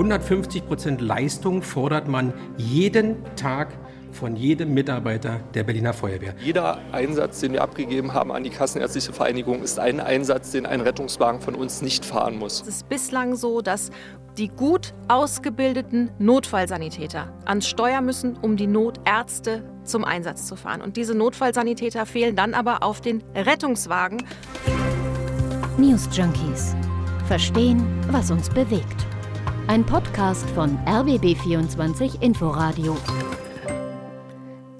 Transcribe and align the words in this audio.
150 0.00 0.66
Prozent 0.66 1.02
Leistung 1.02 1.60
fordert 1.60 2.08
man 2.08 2.32
jeden 2.56 3.16
Tag 3.36 3.68
von 4.12 4.34
jedem 4.34 4.72
Mitarbeiter 4.72 5.40
der 5.52 5.62
Berliner 5.62 5.92
Feuerwehr. 5.92 6.34
Jeder 6.42 6.78
Einsatz, 6.90 7.40
den 7.40 7.52
wir 7.52 7.60
abgegeben 7.60 8.14
haben 8.14 8.32
an 8.32 8.42
die 8.42 8.48
Kassenärztliche 8.48 9.12
Vereinigung, 9.12 9.62
ist 9.62 9.78
ein 9.78 10.00
Einsatz, 10.00 10.52
den 10.52 10.64
ein 10.64 10.80
Rettungswagen 10.80 11.42
von 11.42 11.54
uns 11.54 11.82
nicht 11.82 12.06
fahren 12.06 12.38
muss. 12.38 12.62
Es 12.62 12.68
ist 12.68 12.88
bislang 12.88 13.36
so, 13.36 13.60
dass 13.60 13.90
die 14.38 14.48
gut 14.48 14.94
ausgebildeten 15.08 16.10
Notfallsanitäter 16.18 17.34
ans 17.44 17.68
Steuer 17.68 18.00
müssen, 18.00 18.38
um 18.38 18.56
die 18.56 18.68
Notärzte 18.68 19.62
zum 19.84 20.06
Einsatz 20.06 20.46
zu 20.46 20.56
fahren. 20.56 20.80
Und 20.80 20.96
diese 20.96 21.14
Notfallsanitäter 21.14 22.06
fehlen 22.06 22.36
dann 22.36 22.54
aber 22.54 22.82
auf 22.82 23.02
den 23.02 23.22
Rettungswagen. 23.34 24.22
News 25.76 26.08
Junkies. 26.10 26.74
Verstehen, 27.26 27.84
was 28.10 28.30
uns 28.30 28.48
bewegt. 28.48 29.09
Ein 29.70 29.86
Podcast 29.86 30.50
von 30.50 30.76
RBB24 30.78 32.20
Inforadio. 32.20 32.98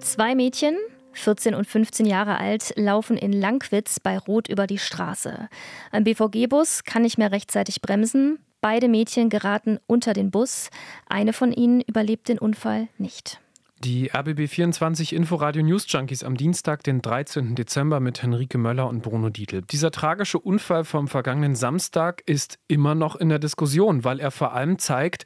Zwei 0.01 0.35
Mädchen, 0.35 0.77
14 1.13 1.55
und 1.55 1.65
15 1.69 2.07
Jahre 2.07 2.39
alt, 2.39 2.73
laufen 2.75 3.17
in 3.17 3.33
Langwitz 3.33 4.01
bei 4.01 4.19
Rot 4.19 4.49
über 4.49 4.67
die 4.67 4.79
Straße. 4.79 5.49
Ein 5.93 6.03
BVG-Bus 6.03 6.83
kann 6.83 7.03
nicht 7.03 7.19
mehr 7.19 7.31
rechtzeitig 7.31 7.83
bremsen. 7.83 8.41
Beide 8.61 8.89
Mädchen 8.89 9.29
geraten 9.31 9.79
unter 9.87 10.13
den 10.13 10.33
Bus. 10.33 10.71
Eine 11.09 11.33
von 11.35 11.53
ihnen 11.53 11.83
überlebt 11.83 12.29
den 12.29 12.41
Unfall 12.41 12.89
nicht. 12.99 13.39
Die 13.83 14.13
RBB24 14.13 15.15
Inforadio 15.15 15.63
News 15.63 15.87
Junkies 15.89 16.23
am 16.23 16.37
Dienstag, 16.37 16.83
den 16.83 17.01
13. 17.01 17.55
Dezember 17.55 17.99
mit 17.99 18.23
Henrike 18.23 18.59
Möller 18.59 18.87
und 18.87 19.01
Bruno 19.01 19.31
Dietl. 19.31 19.63
Dieser 19.63 19.91
tragische 19.91 20.39
Unfall 20.39 20.85
vom 20.85 21.09
vergangenen 21.09 21.55
Samstag 21.55 22.23
ist 22.27 22.59
immer 22.69 22.95
noch 22.95 23.17
in 23.17 23.31
der 23.31 23.39
Diskussion, 23.39 24.05
weil 24.05 24.21
er 24.21 24.33
vor 24.33 24.53
allem 24.53 24.79
zeigt, 24.79 25.25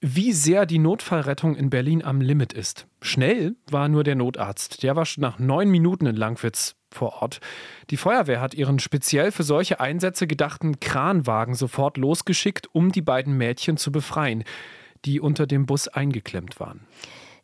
wie 0.00 0.32
sehr 0.32 0.64
die 0.64 0.78
Notfallrettung 0.78 1.54
in 1.54 1.68
Berlin 1.68 2.02
am 2.02 2.22
Limit 2.22 2.54
ist. 2.54 2.86
Schnell 3.02 3.56
war 3.70 3.90
nur 3.90 4.04
der 4.04 4.14
Notarzt. 4.14 4.82
Der 4.82 4.96
war 4.96 5.04
schon 5.04 5.20
nach 5.20 5.38
neun 5.38 5.68
Minuten 5.68 6.06
in 6.06 6.16
Langwitz 6.16 6.76
vor 6.90 7.20
Ort. 7.20 7.40
Die 7.90 7.98
Feuerwehr 7.98 8.40
hat 8.40 8.54
ihren 8.54 8.78
speziell 8.78 9.32
für 9.32 9.42
solche 9.42 9.80
Einsätze 9.80 10.26
gedachten 10.26 10.80
Kranwagen 10.80 11.54
sofort 11.54 11.98
losgeschickt, 11.98 12.68
um 12.72 12.90
die 12.90 13.02
beiden 13.02 13.36
Mädchen 13.36 13.76
zu 13.76 13.92
befreien, 13.92 14.44
die 15.04 15.20
unter 15.20 15.46
dem 15.46 15.66
Bus 15.66 15.88
eingeklemmt 15.88 16.58
waren. 16.58 16.86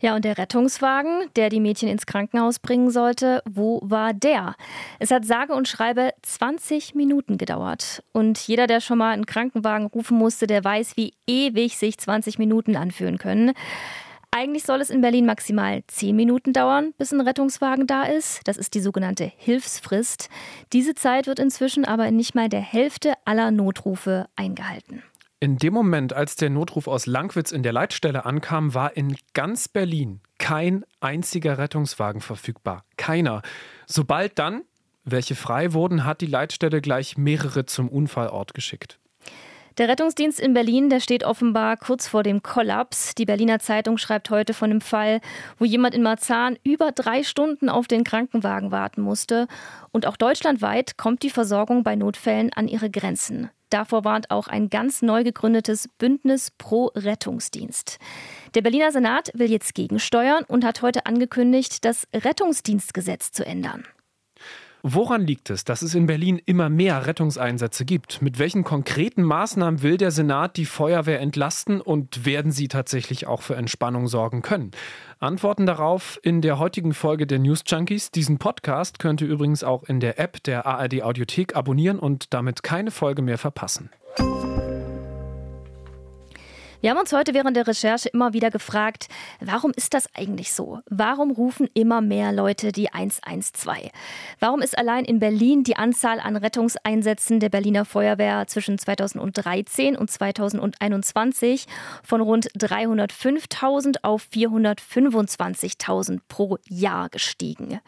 Ja, 0.00 0.14
und 0.14 0.24
der 0.24 0.38
Rettungswagen, 0.38 1.28
der 1.34 1.48
die 1.48 1.58
Mädchen 1.58 1.88
ins 1.88 2.06
Krankenhaus 2.06 2.60
bringen 2.60 2.91
sollte, 2.91 3.42
wo 3.50 3.80
war 3.82 4.14
der? 4.14 4.54
Es 5.00 5.10
hat 5.10 5.24
sage 5.24 5.54
und 5.54 5.66
schreibe 5.66 6.12
20 6.22 6.94
Minuten 6.94 7.36
gedauert. 7.36 8.04
Und 8.12 8.38
jeder, 8.38 8.69
der 8.69 8.80
schon 8.80 8.98
mal 8.98 9.10
einen 9.10 9.26
Krankenwagen 9.26 9.86
rufen 9.86 10.16
musste, 10.16 10.46
der 10.46 10.62
weiß, 10.62 10.96
wie 10.96 11.14
ewig 11.26 11.78
sich 11.78 11.98
20 11.98 12.38
Minuten 12.38 12.76
anfühlen 12.76 13.19
können. 13.19 13.54
Eigentlich 14.30 14.62
soll 14.62 14.80
es 14.80 14.91
in 14.91 15.00
Berlin 15.00 15.26
maximal 15.26 15.82
10 15.88 16.14
Minuten 16.14 16.52
dauern, 16.52 16.94
bis 16.96 17.10
ein 17.10 17.20
Rettungswagen 17.20 17.88
da 17.88 18.04
ist. 18.04 18.42
Das 18.44 18.56
ist 18.56 18.74
die 18.74 18.80
sogenannte 18.80 19.32
Hilfsfrist. 19.36 20.28
Diese 20.72 20.94
Zeit 20.94 21.26
wird 21.26 21.41
inzwischen 21.41 21.84
aber 21.84 22.06
in 22.06 22.14
nicht 22.14 22.36
mal 22.36 22.48
der 22.48 22.60
Hälfte 22.60 23.14
aller 23.24 23.50
Notrufe 23.50 24.28
eingehalten. 24.36 25.02
In 25.41 25.56
dem 25.56 25.72
Moment, 25.72 26.12
als 26.12 26.34
der 26.34 26.50
Notruf 26.50 26.89
aus 26.89 27.06
Langwitz 27.06 27.53
in 27.53 27.62
der 27.62 27.72
Leitstelle 27.72 28.25
ankam, 28.25 28.75
war 28.75 28.97
in 28.97 29.17
ganz 29.34 29.69
Berlin 29.69 30.20
kein 30.39 30.84
einziger 31.00 31.58
Rettungswagen 31.58 32.20
verfügbar. 32.20 32.84
Keiner. 32.97 33.42
Sobald 33.86 34.39
dann 34.39 34.62
welche 35.11 35.34
frei 35.34 35.72
wurden, 35.72 36.05
hat 36.05 36.20
die 36.20 36.27
Leitstelle 36.27 36.81
gleich 36.81 37.16
mehrere 37.16 37.64
zum 37.66 37.89
Unfallort 37.89 38.55
geschickt. 38.55 38.98
Der 39.78 39.89
Rettungsdienst 39.89 40.41
in 40.41 40.55
Berlin, 40.55 40.91
der 40.91 40.98
steht 40.98 41.22
offenbar 41.22 41.77
kurz 41.77 42.09
vor 42.09 42.25
dem 42.25 42.42
Kollaps. 42.42 43.14
Die 43.14 43.25
Berliner 43.25 43.61
Zeitung 43.61 43.97
schreibt 43.97 44.28
heute 44.31 44.53
von 44.53 44.70
einem 44.70 44.81
Fall, 44.81 45.20
wo 45.56 45.64
jemand 45.64 45.94
in 45.94 46.03
Marzahn 46.03 46.59
über 46.64 46.91
drei 46.91 47.22
Stunden 47.22 47.69
auf 47.69 47.86
den 47.86 48.03
Krankenwagen 48.03 48.72
warten 48.72 49.03
musste. 49.03 49.47
Und 49.93 50.05
auch 50.05 50.16
deutschlandweit 50.16 50.97
kommt 50.97 51.22
die 51.22 51.31
Versorgung 51.31 51.84
bei 51.84 51.94
Notfällen 51.94 52.53
an 52.53 52.66
ihre 52.66 52.91
Grenzen. 52.91 53.50
Davor 53.71 54.05
warnt 54.05 54.31
auch 54.31 54.49
ein 54.49 54.71
ganz 54.71 55.03
neu 55.03 55.25
gegründetes 55.25 55.89
Bündnis 55.99 56.51
pro 56.56 56.87
Rettungsdienst. 56.95 57.99
Der 58.55 58.62
Berliner 58.62 58.93
Senat 58.93 59.31
will 59.34 59.51
jetzt 59.51 59.75
gegensteuern 59.75 60.45
und 60.49 60.65
hat 60.65 60.83
heute 60.83 61.06
angekündigt, 61.06 61.84
das 61.84 62.09
Rettungsdienstgesetz 62.15 63.33
zu 63.33 63.45
ändern. 63.45 63.84
Woran 64.83 65.27
liegt 65.27 65.50
es, 65.50 65.65
dass 65.65 65.83
es 65.83 65.94
in 65.94 66.06
Berlin 66.06 66.41
immer 66.47 66.69
mehr 66.69 67.06
Rettungseinsätze 67.06 67.84
gibt? 67.84 68.22
Mit 68.22 68.39
welchen 68.39 68.62
konkreten 68.62 69.22
Maßnahmen 69.22 69.83
will 69.83 69.97
der 69.97 70.12
Senat 70.12 70.56
die 70.56 70.66
Feuerwehr 70.66 71.21
entlasten 71.21 71.81
und 71.81 72.25
werden 72.25 72.53
sie 72.53 72.69
tatsächlich 72.69 73.27
auch 73.27 73.43
für 73.43 73.56
Entspannung 73.56 74.06
sorgen 74.06 74.43
können? 74.43 74.71
Antworten 75.19 75.67
darauf 75.67 76.21
in 76.22 76.43
der 76.43 76.61
heutigen 76.61 76.94
Folge 76.94 77.27
der 77.27 77.41
News 77.41 77.65
Junkies. 77.67 78.12
Diesen 78.12 78.38
Podcast 78.38 79.00
könnt 79.00 79.21
ihr 79.21 79.28
übrigens 79.28 79.65
auch 79.65 79.83
in 79.83 79.99
der 79.99 80.21
App 80.21 80.43
der 80.44 80.65
ARD 80.65 81.03
Audiothek 81.03 81.56
abonnieren 81.56 81.99
und 81.99 82.33
damit 82.33 82.62
keine 82.62 82.93
Folge 82.93 83.22
mehr 83.22 83.38
verpassen. 83.38 83.91
Wir 86.81 86.91
haben 86.91 86.99
uns 86.99 87.12
heute 87.12 87.34
während 87.34 87.56
der 87.56 87.66
Recherche 87.66 88.09
immer 88.11 88.34
wieder 88.34 88.53
gefragt, 88.53 89.09
warum 89.41 89.72
ist 89.75 89.94
das 89.94 90.09
eigentlich 90.15 90.53
so? 90.53 90.78
Warum 90.89 91.33
rufen 91.33 91.69
immer 91.75 92.00
mehr 92.00 92.31
Leute 92.31 92.71
die 92.71 92.93
112? 92.93 93.91
Warum 94.39 94.62
ist 94.62 94.78
allein 94.78 95.05
in 95.05 95.19
Berlin 95.19 95.65
die 95.65 95.75
Anzahl 95.77 96.21
an 96.21 96.37
Rettungseinsätzen 96.37 97.41
der 97.41 97.49
Berliner 97.49 97.84
Feuerwehr 97.84 98.47
zwischen 98.47 98.78
2013 98.78 99.97
und 99.97 100.09
2021 100.09 101.67
von 102.05 102.21
rund 102.21 102.49
305.000 102.53 103.97
auf 104.03 104.28
425.000 104.33 106.21
pro 106.28 106.59
Jahr 106.69 107.09
gestiegen? 107.09 107.81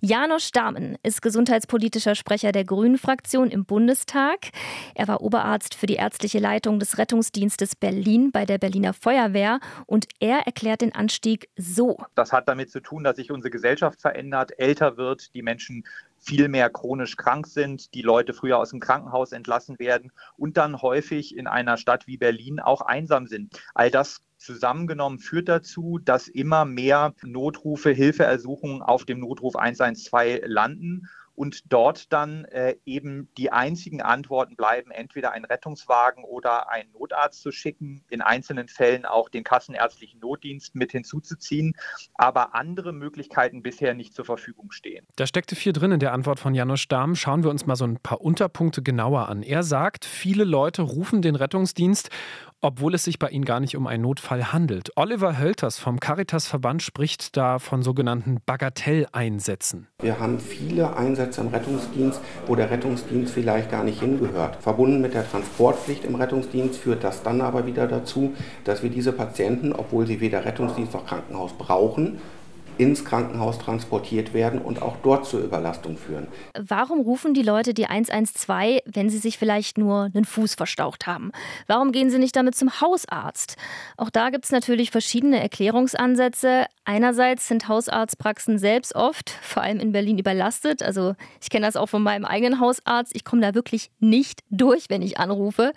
Janosch 0.00 0.52
Dahmen 0.52 0.96
ist 1.02 1.22
gesundheitspolitischer 1.22 2.14
Sprecher 2.14 2.52
der 2.52 2.64
Grünen-Fraktion 2.64 3.50
im 3.50 3.64
Bundestag. 3.64 4.50
Er 4.94 5.08
war 5.08 5.22
Oberarzt 5.22 5.74
für 5.74 5.86
die 5.86 5.96
ärztliche 5.96 6.38
Leitung 6.38 6.78
des 6.78 6.98
Rettungsdienstes 6.98 7.74
Berlin 7.74 8.30
bei 8.30 8.44
der 8.44 8.58
Berliner 8.58 8.92
Feuerwehr 8.92 9.58
und 9.86 10.06
er 10.20 10.46
erklärt 10.46 10.82
den 10.82 10.94
Anstieg 10.94 11.48
so. 11.56 11.98
Das 12.14 12.32
hat 12.32 12.46
damit 12.46 12.70
zu 12.70 12.78
tun, 12.78 13.02
dass 13.02 13.16
sich 13.16 13.32
unsere 13.32 13.50
Gesellschaft 13.50 14.00
verändert, 14.00 14.52
älter 14.56 14.96
wird, 14.96 15.34
die 15.34 15.42
Menschen 15.42 15.82
viel 16.20 16.48
mehr 16.48 16.70
chronisch 16.70 17.16
krank 17.16 17.48
sind, 17.48 17.92
die 17.94 18.02
Leute 18.02 18.34
früher 18.34 18.58
aus 18.58 18.70
dem 18.70 18.80
Krankenhaus 18.80 19.32
entlassen 19.32 19.80
werden 19.80 20.12
und 20.36 20.56
dann 20.56 20.80
häufig 20.80 21.36
in 21.36 21.48
einer 21.48 21.76
Stadt 21.76 22.06
wie 22.06 22.18
Berlin 22.18 22.60
auch 22.60 22.82
einsam 22.82 23.26
sind. 23.26 23.60
All 23.74 23.90
das 23.90 24.20
zusammengenommen 24.38 25.18
führt 25.18 25.48
dazu, 25.48 25.98
dass 26.02 26.28
immer 26.28 26.64
mehr 26.64 27.14
Notrufe, 27.22 27.90
Hilfeersuchungen 27.90 28.82
auf 28.82 29.04
dem 29.04 29.20
Notruf 29.20 29.56
112 29.56 30.42
landen 30.46 31.08
und 31.38 31.72
dort 31.72 32.12
dann 32.12 32.44
äh, 32.46 32.74
eben 32.84 33.28
die 33.38 33.52
einzigen 33.52 34.02
Antworten 34.02 34.56
bleiben, 34.56 34.90
entweder 34.90 35.30
einen 35.30 35.44
Rettungswagen 35.44 36.24
oder 36.24 36.68
einen 36.68 36.90
Notarzt 36.90 37.42
zu 37.42 37.52
schicken, 37.52 38.02
in 38.10 38.20
einzelnen 38.20 38.66
Fällen 38.66 39.06
auch 39.06 39.28
den 39.28 39.44
kassenärztlichen 39.44 40.18
Notdienst 40.18 40.74
mit 40.74 40.90
hinzuzuziehen, 40.90 41.74
aber 42.14 42.56
andere 42.56 42.92
Möglichkeiten 42.92 43.62
bisher 43.62 43.94
nicht 43.94 44.14
zur 44.14 44.24
Verfügung 44.24 44.72
stehen. 44.72 45.06
Da 45.14 45.28
steckte 45.28 45.54
viel 45.54 45.72
drin 45.72 45.92
in 45.92 46.00
der 46.00 46.12
Antwort 46.12 46.40
von 46.40 46.56
Janusz 46.56 46.88
Dahm. 46.88 47.14
Schauen 47.14 47.44
wir 47.44 47.50
uns 47.50 47.66
mal 47.66 47.76
so 47.76 47.84
ein 47.84 47.98
paar 48.00 48.20
Unterpunkte 48.20 48.82
genauer 48.82 49.28
an. 49.28 49.44
Er 49.44 49.62
sagt, 49.62 50.04
viele 50.04 50.42
Leute 50.42 50.82
rufen 50.82 51.22
den 51.22 51.36
Rettungsdienst 51.36 52.10
obwohl 52.60 52.94
es 52.94 53.04
sich 53.04 53.18
bei 53.18 53.28
ihnen 53.28 53.44
gar 53.44 53.60
nicht 53.60 53.76
um 53.76 53.86
einen 53.86 54.02
Notfall 54.02 54.52
handelt. 54.52 54.90
Oliver 54.96 55.38
Hölters 55.38 55.78
vom 55.78 56.00
Caritas-Verband 56.00 56.82
spricht 56.82 57.36
da 57.36 57.58
von 57.58 57.82
sogenannten 57.82 58.38
Bagatelleinsätzen. 58.44 59.88
Wir 60.00 60.18
haben 60.18 60.40
viele 60.40 60.96
Einsätze 60.96 61.40
im 61.40 61.48
Rettungsdienst, 61.48 62.20
wo 62.46 62.56
der 62.56 62.70
Rettungsdienst 62.70 63.32
vielleicht 63.32 63.70
gar 63.70 63.84
nicht 63.84 64.00
hingehört. 64.00 64.56
Verbunden 64.62 65.00
mit 65.00 65.14
der 65.14 65.28
Transportpflicht 65.28 66.04
im 66.04 66.16
Rettungsdienst 66.16 66.78
führt 66.80 67.04
das 67.04 67.22
dann 67.22 67.40
aber 67.40 67.66
wieder 67.66 67.86
dazu, 67.86 68.34
dass 68.64 68.82
wir 68.82 68.90
diese 68.90 69.12
Patienten, 69.12 69.72
obwohl 69.72 70.06
sie 70.06 70.20
weder 70.20 70.44
Rettungsdienst 70.44 70.94
noch 70.94 71.06
Krankenhaus 71.06 71.52
brauchen, 71.56 72.20
ins 72.78 73.04
Krankenhaus 73.04 73.58
transportiert 73.58 74.34
werden 74.34 74.60
und 74.60 74.82
auch 74.82 74.96
dort 75.02 75.26
zur 75.26 75.40
Überlastung 75.40 75.96
führen. 75.96 76.28
Warum 76.58 77.00
rufen 77.00 77.34
die 77.34 77.42
Leute 77.42 77.74
die 77.74 77.86
112, 77.86 78.82
wenn 78.86 79.10
sie 79.10 79.18
sich 79.18 79.38
vielleicht 79.38 79.78
nur 79.78 80.10
einen 80.14 80.24
Fuß 80.24 80.54
verstaucht 80.54 81.06
haben? 81.06 81.32
Warum 81.66 81.92
gehen 81.92 82.10
sie 82.10 82.18
nicht 82.18 82.36
damit 82.36 82.54
zum 82.54 82.80
Hausarzt? 82.80 83.56
Auch 83.96 84.10
da 84.10 84.30
gibt 84.30 84.44
es 84.44 84.52
natürlich 84.52 84.90
verschiedene 84.90 85.40
Erklärungsansätze. 85.40 86.66
Einerseits 86.84 87.48
sind 87.48 87.68
Hausarztpraxen 87.68 88.58
selbst 88.58 88.94
oft, 88.94 89.30
vor 89.42 89.62
allem 89.62 89.80
in 89.80 89.92
Berlin, 89.92 90.18
überlastet. 90.18 90.82
Also 90.82 91.14
ich 91.42 91.50
kenne 91.50 91.66
das 91.66 91.76
auch 91.76 91.88
von 91.88 92.02
meinem 92.02 92.24
eigenen 92.24 92.60
Hausarzt. 92.60 93.14
Ich 93.14 93.24
komme 93.24 93.42
da 93.42 93.54
wirklich 93.54 93.90
nicht 93.98 94.40
durch, 94.50 94.88
wenn 94.88 95.02
ich 95.02 95.18
anrufe. 95.18 95.72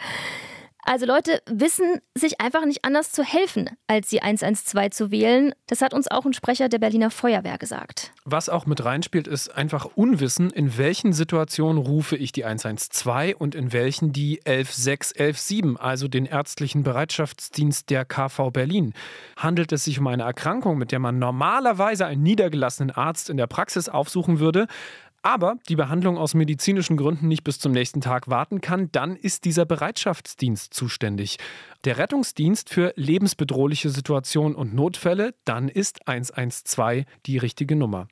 Also 0.84 1.06
Leute 1.06 1.42
wissen 1.46 2.02
sich 2.16 2.42
einfach 2.42 2.66
nicht 2.66 2.84
anders 2.84 3.12
zu 3.12 3.24
helfen, 3.24 3.70
als 3.88 4.10
die 4.10 4.22
112 4.22 4.92
zu 4.92 5.12
wählen. 5.12 5.54
Das 5.68 5.82
hat 5.82 5.94
uns 5.94 6.10
auch 6.10 6.26
ein 6.26 6.34
Sprecher 6.34 6.70
der 6.70 6.80
Berliner 6.80 7.12
Feuerwehr 7.12 7.58
gesagt. 7.58 8.12
Was 8.26 8.50
auch 8.50 8.66
mit 8.66 8.84
reinspielt, 8.84 9.28
ist 9.28 9.50
einfach 9.50 9.86
Unwissen, 9.96 10.50
in 10.50 10.78
welchen 10.78 11.14
Situationen 11.14 11.82
rufe 11.82 12.16
ich 12.16 12.32
die 12.32 12.46
112 12.46 13.36
und 13.38 13.54
in 13.54 13.74
welchen 13.74 14.12
die 14.12 14.42
116, 14.46 15.22
117, 15.22 15.78
also 15.78 16.08
den 16.08 16.26
ärztlichen 16.26 16.84
Bereitschaftsdienst 16.84 17.90
der 17.90 18.06
KV 18.06 18.52
Berlin. 18.52 18.94
Handelt 19.38 19.72
es 19.72 19.84
sich 19.84 20.00
um 20.00 20.08
eine 20.08 20.24
Erkrankung, 20.24 20.78
mit 20.78 20.92
der 20.92 21.00
man 21.00 21.20
normalerweise 21.20 22.06
einen 22.06 22.24
niedergelassenen 22.24 22.92
Arzt 22.92 23.30
in 23.30 23.38
der 23.38 23.48
Praxis 23.48 23.88
aufsuchen 23.88 24.40
würde, 24.40 24.68
aber 25.24 25.58
die 25.70 25.76
Behandlung 25.76 26.18
aus 26.18 26.34
medizinischen 26.34 26.98
Gründen 26.98 27.28
nicht 27.28 27.44
bis 27.44 27.60
zum 27.60 27.72
nächsten 27.72 28.02
Tag 28.02 28.30
warten 28.30 28.62
kann, 28.62 28.90
dann 28.92 29.16
ist 29.16 29.46
dieser 29.46 29.66
Bereitschaftsdienst 29.66 30.74
zuständig. 30.74 31.38
Der 31.86 31.98
Rettungsdienst 31.98 32.70
für 32.70 32.94
lebensbedrohliche 32.96 33.90
Situationen 33.90 34.56
und 34.56 34.74
Notfälle, 34.74 35.34
dann 35.46 35.70
ist 35.70 36.08
112 36.08 37.06
die 37.26 37.38
richtige 37.38 37.76
Nummer. 37.76 38.08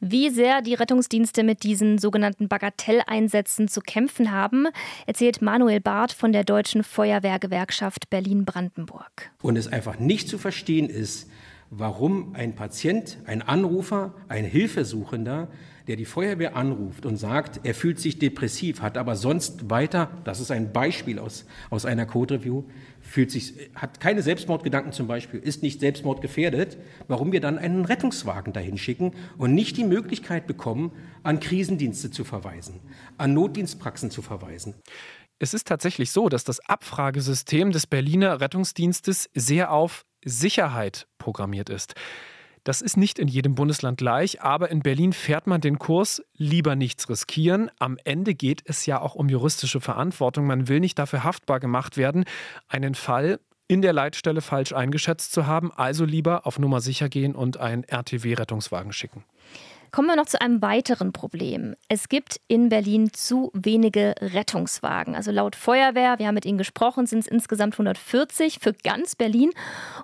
Wie 0.00 0.30
sehr 0.30 0.62
die 0.62 0.74
Rettungsdienste 0.74 1.42
mit 1.42 1.62
diesen 1.62 1.98
sogenannten 1.98 2.48
Bagatelleinsätzen 2.48 3.68
zu 3.68 3.80
kämpfen 3.80 4.32
haben, 4.32 4.66
erzählt 5.06 5.42
Manuel 5.42 5.80
Barth 5.80 6.12
von 6.12 6.32
der 6.32 6.44
Deutschen 6.44 6.82
Feuerwehrgewerkschaft 6.82 8.10
Berlin-Brandenburg. 8.10 9.30
Und 9.42 9.56
es 9.56 9.68
einfach 9.68 9.98
nicht 9.98 10.28
zu 10.28 10.38
verstehen 10.38 10.88
ist, 10.88 11.30
warum 11.70 12.34
ein 12.34 12.54
Patient, 12.54 13.18
ein 13.24 13.42
Anrufer, 13.42 14.14
ein 14.28 14.44
Hilfesuchender 14.44 15.48
der 15.86 15.96
die 15.96 16.04
Feuerwehr 16.04 16.56
anruft 16.56 17.06
und 17.06 17.16
sagt, 17.16 17.60
er 17.64 17.74
fühlt 17.74 17.98
sich 17.98 18.18
depressiv, 18.18 18.82
hat 18.82 18.98
aber 18.98 19.16
sonst 19.16 19.70
weiter, 19.70 20.10
das 20.24 20.40
ist 20.40 20.50
ein 20.50 20.72
Beispiel 20.72 21.18
aus, 21.18 21.46
aus 21.70 21.84
einer 21.84 22.06
Code 22.06 22.34
Review, 22.34 22.64
fühlt 23.00 23.30
sich, 23.30 23.54
hat 23.74 24.00
keine 24.00 24.22
Selbstmordgedanken 24.22 24.92
zum 24.92 25.06
Beispiel, 25.06 25.40
ist 25.40 25.62
nicht 25.62 25.80
selbstmordgefährdet, 25.80 26.78
warum 27.08 27.32
wir 27.32 27.40
dann 27.40 27.58
einen 27.58 27.84
Rettungswagen 27.84 28.52
dahin 28.52 28.78
schicken 28.78 29.12
und 29.38 29.54
nicht 29.54 29.76
die 29.76 29.84
Möglichkeit 29.84 30.46
bekommen, 30.46 30.92
an 31.22 31.40
Krisendienste 31.40 32.10
zu 32.10 32.24
verweisen, 32.24 32.80
an 33.18 33.34
Notdienstpraxen 33.34 34.10
zu 34.10 34.22
verweisen. 34.22 34.74
Es 35.38 35.54
ist 35.54 35.66
tatsächlich 35.66 36.12
so, 36.12 36.28
dass 36.28 36.44
das 36.44 36.60
Abfragesystem 36.60 37.72
des 37.72 37.88
Berliner 37.88 38.40
Rettungsdienstes 38.40 39.28
sehr 39.34 39.72
auf 39.72 40.04
Sicherheit 40.24 41.08
programmiert 41.18 41.68
ist. 41.68 41.94
Das 42.64 42.80
ist 42.80 42.96
nicht 42.96 43.18
in 43.18 43.26
jedem 43.26 43.56
Bundesland 43.56 43.98
gleich, 43.98 44.40
aber 44.40 44.70
in 44.70 44.80
Berlin 44.80 45.12
fährt 45.12 45.48
man 45.48 45.60
den 45.60 45.80
Kurs 45.80 46.22
lieber 46.36 46.76
nichts 46.76 47.08
riskieren. 47.08 47.70
Am 47.80 47.98
Ende 48.04 48.34
geht 48.34 48.62
es 48.64 48.86
ja 48.86 49.00
auch 49.00 49.16
um 49.16 49.28
juristische 49.28 49.80
Verantwortung. 49.80 50.46
Man 50.46 50.68
will 50.68 50.78
nicht 50.78 50.98
dafür 50.98 51.24
haftbar 51.24 51.58
gemacht 51.58 51.96
werden, 51.96 52.24
einen 52.68 52.94
Fall 52.94 53.40
in 53.66 53.82
der 53.82 53.92
Leitstelle 53.92 54.42
falsch 54.42 54.72
eingeschätzt 54.72 55.32
zu 55.32 55.46
haben, 55.46 55.72
also 55.72 56.04
lieber 56.04 56.46
auf 56.46 56.58
Nummer 56.58 56.80
sicher 56.80 57.08
gehen 57.08 57.34
und 57.34 57.56
einen 57.56 57.84
RTW-Rettungswagen 57.84 58.92
schicken. 58.92 59.24
Kommen 59.94 60.08
wir 60.08 60.16
noch 60.16 60.24
zu 60.24 60.40
einem 60.40 60.62
weiteren 60.62 61.12
Problem. 61.12 61.74
Es 61.86 62.08
gibt 62.08 62.40
in 62.48 62.70
Berlin 62.70 63.10
zu 63.12 63.50
wenige 63.52 64.14
Rettungswagen. 64.22 65.14
Also 65.14 65.30
laut 65.32 65.54
Feuerwehr, 65.54 66.18
wir 66.18 66.28
haben 66.28 66.34
mit 66.34 66.46
ihnen 66.46 66.56
gesprochen, 66.56 67.04
sind 67.04 67.18
es 67.18 67.26
insgesamt 67.26 67.74
140 67.74 68.58
für 68.58 68.72
ganz 68.72 69.16
Berlin. 69.16 69.50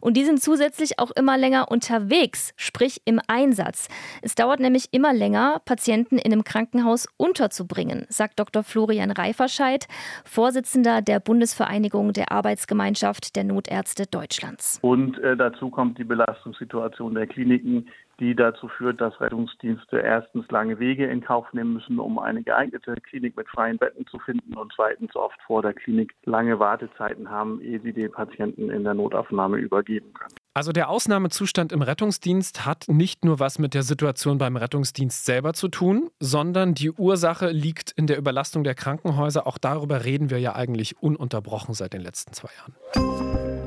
Und 0.03 0.19
die 0.19 0.27
sind 0.27 0.43
zusätzlich 0.43 0.99
auch 0.99 1.11
immer 1.13 1.39
länger 1.39 1.71
unterwegs, 1.71 2.53
sprich 2.57 3.01
im 3.07 3.19
Einsatz. 3.29 3.89
Es 4.21 4.35
dauert 4.35 4.61
nämlich 4.61 4.89
immer 4.91 5.15
länger, 5.15 5.63
Patienten 5.65 6.19
in 6.19 6.35
einem 6.35 6.45
Krankenhaus 6.45 7.09
unterzubringen, 7.17 8.05
sagt 8.11 8.39
Dr. 8.39 8.65
Florian 8.65 9.11
Reiferscheid, 9.11 9.87
Vorsitzender 10.27 11.01
der 11.01 11.19
Bundesvereinigung 11.19 12.13
der 12.13 12.31
Arbeitsgemeinschaft 12.31 13.37
der 13.37 13.45
Notärzte 13.45 14.05
Deutschlands. 14.05 14.81
Und 14.83 15.19
äh, 15.21 15.35
dazu 15.35 15.71
kommt 15.71 15.97
die 15.97 16.05
Belastungssituation 16.05 17.15
der 17.15 17.27
Kliniken, 17.27 17.89
die 18.21 18.35
dazu 18.35 18.69
führt, 18.69 19.01
dass 19.01 19.21
Rettungsdienste 19.21 19.99
erstens 19.99 20.51
lange 20.51 20.79
Wege 20.79 21.07
in 21.07 21.21
Kauf 21.21 21.53
nehmen 21.53 21.75
müssen, 21.75 21.99
um 22.01 22.19
eine 22.19 22.43
geeignete 22.43 22.95
Klinik 22.97 23.37
mit 23.37 23.49
freien 23.49 23.79
Betten 23.79 24.07
zu 24.07 24.19
finden 24.19 24.55
und 24.55 24.73
zweitens 24.75 25.15
oft 25.15 25.41
vor 25.47 25.63
der 25.63 25.75
Klinik 25.75 26.15
lange 26.25 26.59
Wartezeiten 26.59 27.31
haben, 27.31 27.61
ehe 27.61 27.81
sie 27.81 27.93
den 27.93 28.11
Patienten 28.11 28.71
in 28.71 28.85
der 28.85 28.95
Notaufnahme 28.95 29.59
übergeben 29.59 30.13
können. 30.15 30.35
Also 30.55 30.73
der 30.73 30.89
Ausnahmezustand 30.89 31.71
im 31.71 31.83
Rettungsdienst 31.83 32.67
hat 32.67 32.87
nicht 32.89 33.25
nur 33.25 33.39
was 33.39 33.61
mit 33.61 33.75
der 33.75 33.85
Situation 33.85 34.39
beim 34.39 34.57
Rettungsdienst 34.57 35.25
selber 35.25 35.53
zu 35.53 35.69
tun, 35.69 36.11
sondern 36.19 36.75
die 36.75 36.91
Ursache 36.91 37.51
liegt 37.51 37.93
in 37.93 38.09
der 38.09 38.19
Überlastung 38.19 38.65
der 38.65 38.75
Krankenhäuser. 38.75 39.47
Auch 39.47 39.59
darüber 39.59 40.05
reden 40.05 40.31
wir 40.31 40.41
ja 40.41 40.57
eigentlich 40.57 41.01
ununterbrochen 41.01 41.75
seit 41.75 41.93
den 41.93 42.01
letzten 42.01 42.33
zwei 42.33 42.51
Jahren. 42.57 43.58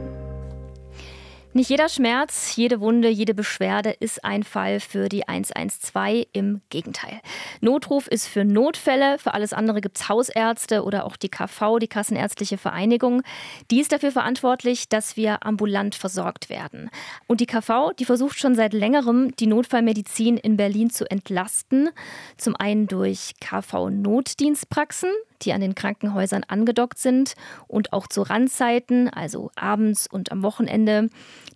Nicht 1.54 1.70
jeder 1.70 1.90
Schmerz, 1.90 2.56
jede 2.56 2.80
Wunde, 2.80 3.10
jede 3.10 3.34
Beschwerde 3.34 3.92
ist 4.00 4.24
ein 4.24 4.44
Fall 4.44 4.80
für 4.80 5.10
die 5.10 5.28
112. 5.28 6.28
Im 6.32 6.62
Gegenteil. 6.70 7.20
Notruf 7.60 8.08
ist 8.08 8.28
für 8.28 8.46
Notfälle, 8.46 9.18
für 9.20 9.34
alles 9.34 9.52
andere 9.52 9.82
gibt 9.82 9.98
es 9.98 10.08
Hausärzte 10.08 10.86
oder 10.86 11.06
auch 11.06 11.18
die 11.18 11.28
KV, 11.28 11.80
die 11.80 11.90
Kassenärztliche 11.90 12.58
Vereinigung. 12.58 13.22
Die 13.70 13.82
ist 13.82 13.92
dafür 13.92 14.14
verantwortlich, 14.14 14.88
dass 14.88 15.18
wir 15.18 15.46
ambulant 15.46 15.96
versorgt 15.96 16.50
werden. 16.50 16.90
Und 17.28 17.42
die 17.42 17.48
KV, 17.48 17.92
die 18.00 18.06
versucht 18.06 18.40
schon 18.40 18.56
seit 18.56 18.72
längerem, 18.72 19.36
die 19.36 19.48
Notfallmedizin 19.48 20.38
in 20.38 20.56
Berlin 20.56 20.90
zu 20.90 21.04
entlasten. 21.12 21.90
Zum 22.38 22.56
einen 22.56 22.88
durch 22.88 23.34
KV-Notdienstpraxen, 23.42 25.10
die 25.46 25.54
an 25.54 25.62
den 25.62 25.76
Krankenhäusern 25.76 26.44
angedockt 26.48 26.98
sind 26.98 27.36
und 27.68 27.94
auch 27.94 28.08
zu 28.08 28.22
Randzeiten, 28.22 29.10
also 29.10 29.52
abends 29.56 30.08
und 30.08 30.32
am 30.32 30.44
Wochenende, 30.44 31.10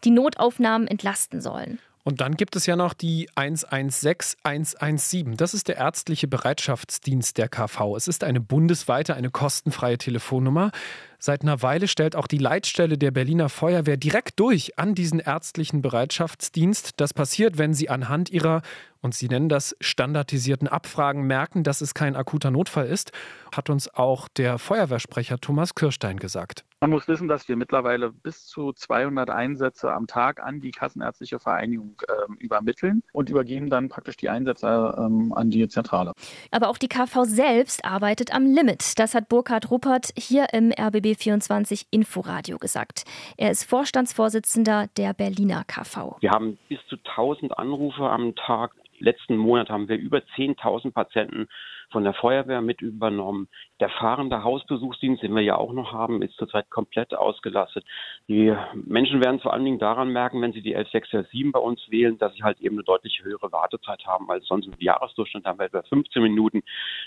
die 0.03 0.11
Notaufnahmen 0.11 0.87
entlasten 0.87 1.41
sollen. 1.41 1.79
Und 2.07 2.21
dann 2.21 2.35
gibt 2.37 2.55
es 2.55 2.67
ja 2.67 2.75
noch 2.75 2.93
die 2.93 3.27
116 3.33 4.39
117. 4.43 5.37
Das 5.37 5.55
ist 5.55 5.67
der 5.67 5.77
ärztliche 5.77 6.27
Bereitschaftsdienst 6.27 7.35
der 7.39 7.49
KV. 7.49 7.95
Es 7.97 8.07
ist 8.07 8.23
eine 8.23 8.39
bundesweite, 8.39 9.15
eine 9.15 9.31
kostenfreie 9.31 9.97
Telefonnummer. 9.97 10.71
Seit 11.17 11.41
einer 11.41 11.63
Weile 11.63 11.87
stellt 11.87 12.15
auch 12.15 12.27
die 12.27 12.37
Leitstelle 12.37 12.99
der 12.99 13.09
Berliner 13.09 13.49
Feuerwehr 13.49 13.97
direkt 13.97 14.39
durch 14.39 14.77
an 14.77 14.93
diesen 14.93 15.19
ärztlichen 15.19 15.81
Bereitschaftsdienst. 15.81 16.91
Das 16.97 17.15
passiert, 17.15 17.57
wenn 17.57 17.73
sie 17.73 17.89
anhand 17.89 18.29
ihrer, 18.29 18.61
und 19.01 19.15
sie 19.15 19.27
nennen 19.27 19.49
das 19.49 19.75
standardisierten 19.79 20.67
Abfragen, 20.67 21.23
merken, 21.23 21.63
dass 21.63 21.81
es 21.81 21.95
kein 21.95 22.15
akuter 22.15 22.51
Notfall 22.51 22.85
ist, 22.85 23.13
hat 23.51 23.71
uns 23.71 23.91
auch 23.91 24.27
der 24.27 24.59
Feuerwehrsprecher 24.59 25.39
Thomas 25.39 25.73
Kirstein 25.73 26.17
gesagt. 26.17 26.65
Man 26.85 26.91
muss 26.91 27.07
wissen, 27.07 27.27
dass 27.27 27.49
wir 27.49 27.55
mittlerweile 27.55 28.11
bis 28.11 28.45
zu 28.45 28.71
200 28.71 29.31
Einsätze 29.31 29.91
am 29.91 30.05
Tag 30.05 30.39
an 30.39 30.61
die 30.61 30.69
Kassenärztliche 30.69 31.39
Vereinigung 31.39 31.99
äh, 32.07 32.31
übermitteln 32.37 33.01
und 33.11 33.27
übergeben 33.27 33.71
dann 33.71 33.89
praktisch 33.89 34.17
die 34.17 34.29
Einsätze 34.29 34.93
ähm, 34.95 35.33
an 35.33 35.49
die 35.49 35.67
Zentrale. 35.67 36.13
Aber 36.51 36.69
auch 36.69 36.77
die 36.77 36.87
KV 36.87 37.23
selbst 37.23 37.83
arbeitet 37.85 38.35
am 38.35 38.45
Limit. 38.45 38.99
Das 38.99 39.15
hat 39.15 39.29
Burkhard 39.29 39.71
Ruppert 39.71 40.13
hier 40.15 40.53
im 40.53 40.71
RBB 40.71 41.17
24 41.17 41.87
Inforadio 41.89 42.59
gesagt. 42.59 43.05
Er 43.35 43.49
ist 43.49 43.63
Vorstandsvorsitzender 43.63 44.85
der 44.95 45.15
Berliner 45.15 45.63
KV. 45.63 46.17
Wir 46.19 46.29
haben 46.29 46.59
bis 46.69 46.77
zu 46.87 46.97
1000 46.97 47.57
Anrufe 47.57 48.07
am 48.07 48.35
Tag. 48.35 48.73
Letzten 48.99 49.37
Monat 49.37 49.71
haben 49.71 49.89
wir 49.89 49.97
über 49.97 50.19
10.000 50.19 50.91
Patienten 50.91 51.47
von 51.91 52.03
der 52.03 52.13
Feuerwehr 52.13 52.61
mit 52.61 52.81
übernommen. 52.81 53.47
Der 53.79 53.89
fahrende 53.89 54.43
Hausbesuchsdienst, 54.43 55.23
den 55.23 55.35
wir 55.35 55.41
ja 55.41 55.55
auch 55.55 55.73
noch 55.73 55.91
haben, 55.91 56.21
ist 56.21 56.35
zurzeit 56.35 56.69
komplett 56.69 57.13
ausgelastet. 57.13 57.85
Die 58.27 58.55
Menschen 58.73 59.23
werden 59.23 59.39
vor 59.39 59.53
allen 59.53 59.65
Dingen 59.65 59.79
daran 59.79 60.09
merken, 60.09 60.41
wenn 60.41 60.53
sie 60.53 60.61
die 60.61 60.75
11607 60.75 61.51
bei 61.51 61.59
uns 61.59 61.81
wählen, 61.89 62.17
dass 62.17 62.33
sie 62.35 62.43
halt 62.43 62.59
eben 62.61 62.75
eine 62.75 62.83
deutlich 62.83 63.21
höhere 63.23 63.51
Wartezeit 63.51 64.05
haben 64.05 64.29
als 64.29 64.45
sonst. 64.45 64.67
Im 64.67 64.73
Jahresdurchschnitt 64.79 65.45
haben 65.45 65.59
wir 65.59 65.65
etwa 65.65 65.83
15 65.83 66.21
Minuten. 66.21 66.63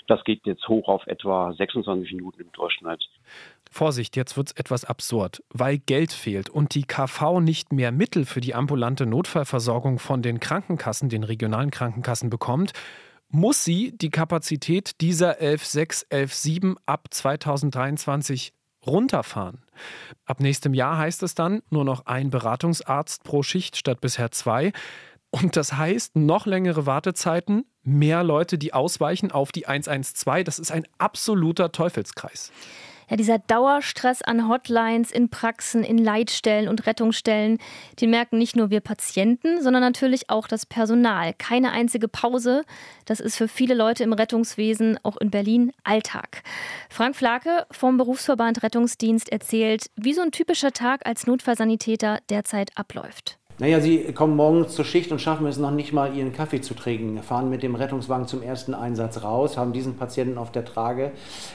Das 0.07 0.23
geht 0.23 0.45
jetzt 0.45 0.67
hoch 0.67 0.87
auf 0.87 1.05
etwa 1.07 1.53
26 1.53 2.13
Minuten 2.13 2.41
im 2.41 2.51
Durchschnitt. 2.51 3.09
Vorsicht, 3.71 4.15
jetzt 4.15 4.35
wird 4.35 4.47
es 4.47 4.53
etwas 4.53 4.85
absurd. 4.85 5.43
Weil 5.49 5.77
Geld 5.77 6.11
fehlt 6.11 6.49
und 6.49 6.73
die 6.73 6.83
KV 6.83 7.39
nicht 7.39 7.71
mehr 7.71 7.91
Mittel 7.91 8.25
für 8.25 8.41
die 8.41 8.55
ambulante 8.55 9.05
Notfallversorgung 9.05 9.99
von 9.99 10.21
den 10.21 10.39
Krankenkassen, 10.39 11.09
den 11.09 11.23
regionalen 11.23 11.71
Krankenkassen 11.71 12.29
bekommt, 12.29 12.73
muss 13.29 13.63
sie 13.63 13.95
die 13.97 14.09
Kapazität 14.09 15.01
dieser 15.01 15.39
11.6, 15.39 16.09
11.7 16.09 16.75
ab 16.85 17.07
2023 17.11 18.53
runterfahren. 18.85 19.63
Ab 20.25 20.39
nächstem 20.39 20.73
Jahr 20.73 20.97
heißt 20.97 21.23
es 21.23 21.35
dann 21.35 21.61
nur 21.69 21.85
noch 21.85 22.05
ein 22.05 22.29
Beratungsarzt 22.29 23.23
pro 23.23 23.43
Schicht 23.43 23.77
statt 23.77 24.01
bisher 24.01 24.31
zwei. 24.31 24.71
Und 25.31 25.55
das 25.55 25.73
heißt 25.73 26.15
noch 26.15 26.45
längere 26.47 26.85
Wartezeiten, 26.85 27.65
mehr 27.83 28.23
Leute, 28.23 28.57
die 28.57 28.73
ausweichen 28.73 29.31
auf 29.31 29.51
die 29.51 29.67
112. 29.67 30.43
Das 30.43 30.57
ist 30.57 30.71
ein 30.71 30.87
absoluter 30.97 31.71
Teufelskreis. 31.71 32.51
Ja, 33.09 33.17
dieser 33.17 33.39
Dauerstress 33.39 34.21
an 34.21 34.47
Hotlines, 34.47 35.11
in 35.11 35.29
Praxen, 35.29 35.83
in 35.83 35.97
Leitstellen 35.97 36.67
und 36.67 36.85
Rettungsstellen, 36.85 37.57
den 37.99 38.11
merken 38.11 38.37
nicht 38.37 38.55
nur 38.55 38.69
wir 38.69 38.81
Patienten, 38.81 39.61
sondern 39.61 39.81
natürlich 39.81 40.29
auch 40.29 40.47
das 40.47 40.65
Personal. 40.65 41.33
Keine 41.33 41.71
einzige 41.71 42.07
Pause. 42.07 42.63
Das 43.05 43.19
ist 43.19 43.35
für 43.35 43.47
viele 43.47 43.73
Leute 43.73 44.03
im 44.03 44.13
Rettungswesen, 44.13 44.99
auch 45.03 45.17
in 45.17 45.31
Berlin, 45.31 45.71
Alltag. 45.83 46.43
Frank 46.89 47.15
Flake 47.15 47.65
vom 47.71 47.97
Berufsverband 47.97 48.61
Rettungsdienst 48.61 49.31
erzählt, 49.31 49.89
wie 49.95 50.13
so 50.13 50.21
ein 50.21 50.31
typischer 50.31 50.71
Tag 50.71 51.05
als 51.05 51.25
Notfallsanitäter 51.25 52.19
derzeit 52.29 52.77
abläuft. 52.77 53.39
Naja, 53.61 53.81
Sie 53.81 54.13
kommen 54.13 54.37
morgens 54.37 54.73
zur 54.73 54.85
Schicht 54.85 55.11
und 55.11 55.19
schaffen 55.19 55.45
es 55.45 55.57
noch 55.57 55.71
nicht 55.71 55.91
mal, 55.91 56.15
Ihren 56.15 56.31
Kaffee 56.31 56.61
zu 56.61 56.75
trinken, 56.75 57.21
fahren 57.21 57.49
mit 57.49 57.61
dem 57.61 57.75
Rettungswagen 57.75 58.25
zum 58.25 58.41
ersten 58.41 58.73
Einsatz 58.73 59.21
raus, 59.21 59.57
haben 59.57 59.73
diesen 59.73 59.97
Patienten 59.97 60.37
auf 60.37 60.49
der 60.49 60.63
Trage, 60.63 61.11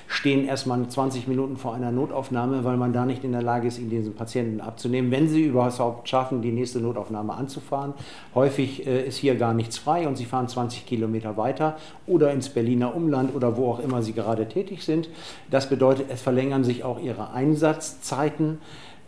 stehen 0.07 0.47
erstmal 0.47 0.87
20 0.87 1.29
Minuten 1.29 1.57
vor 1.57 1.73
einer 1.75 1.93
Notaufnahme, 1.93 2.63
weil 2.63 2.77
man 2.77 2.93
da 2.93 3.07
nicht 3.07 3.25
in 3.25 3.33
der 3.33 3.41
Lage 3.41 3.69
ist, 3.69 3.79
Ihnen 3.79 3.89
diesen 3.89 4.13
Patienten 4.13 4.61
abzunehmen, 4.61 5.11
wenn 5.11 5.31
Sie 5.31 5.45
überhaupt 5.45 6.07
schaffen, 6.07 6.43
die 6.43 6.53
nächste 6.53 6.79
Notaufnahme 6.79 7.33
anzufahren. 7.33 7.95
Häufig 8.35 8.87
äh, 8.87 9.07
ist 9.07 9.17
hier 9.17 9.37
gar 9.37 9.55
nichts 9.55 9.79
frei 9.79 10.07
und 10.07 10.17
Sie 10.17 10.27
fahren 10.27 10.47
20 10.47 10.85
Kilometer 10.85 11.39
weiter 11.39 11.79
oder 12.07 12.33
ins 12.33 12.51
Berliner 12.51 12.95
Umland 12.95 13.35
oder 13.35 13.57
wo 13.57 13.71
auch 13.71 13.79
immer 13.79 14.03
Sie 14.03 14.13
gerade 14.13 14.47
tätig 14.47 14.85
sind. 14.85 15.09
Das 15.51 15.71
bedeutet, 15.71 16.11
es 16.11 16.21
verlängern 16.21 16.65
sich 16.65 16.85
auch 16.85 17.01
Ihre 17.01 17.33
Einsatzzeiten. 17.33 18.59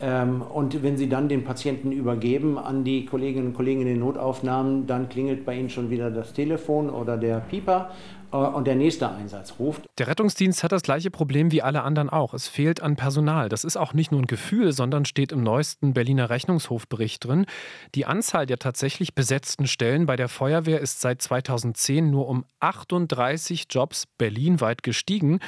Ähm, 0.00 0.42
und 0.42 0.82
wenn 0.82 0.96
Sie 0.96 1.08
dann 1.08 1.28
den 1.28 1.44
Patienten 1.44 1.90
übergeben 1.90 2.58
an 2.58 2.84
die 2.84 3.06
Kolleginnen 3.06 3.48
und 3.48 3.54
Kollegen 3.54 3.80
in 3.80 3.86
den 3.86 4.00
Notaufnahmen, 4.00 4.86
dann 4.86 5.08
klingelt 5.08 5.46
bei 5.46 5.56
Ihnen 5.56 5.70
schon 5.70 5.90
wieder 5.90 6.10
das 6.10 6.34
Telefon 6.34 6.90
oder 6.90 7.16
der 7.16 7.40
Pieper 7.40 7.90
äh, 8.30 8.36
und 8.36 8.66
der 8.66 8.74
nächste 8.74 9.10
Einsatz 9.10 9.54
ruft. 9.58 9.86
Der 9.98 10.08
Rettungsdienst 10.08 10.62
hat 10.62 10.72
das 10.72 10.82
gleiche 10.82 11.10
Problem 11.10 11.50
wie 11.50 11.62
alle 11.62 11.82
anderen 11.82 12.10
auch. 12.10 12.34
Es 12.34 12.46
fehlt 12.46 12.82
an 12.82 12.96
Personal. 12.96 13.48
Das 13.48 13.64
ist 13.64 13.76
auch 13.76 13.94
nicht 13.94 14.12
nur 14.12 14.20
ein 14.20 14.26
Gefühl, 14.26 14.72
sondern 14.72 15.06
steht 15.06 15.32
im 15.32 15.42
neuesten 15.42 15.94
Berliner 15.94 16.28
Rechnungshofbericht 16.28 17.24
drin. 17.24 17.46
Die 17.94 18.04
Anzahl 18.04 18.44
der 18.44 18.58
tatsächlich 18.58 19.14
besetzten 19.14 19.66
Stellen 19.66 20.04
bei 20.04 20.16
der 20.16 20.28
Feuerwehr 20.28 20.80
ist 20.80 21.00
seit 21.00 21.22
2010 21.22 22.10
nur 22.10 22.28
um 22.28 22.44
38 22.60 23.66
Jobs 23.70 24.04
berlinweit 24.18 24.82
gestiegen, 24.82 25.40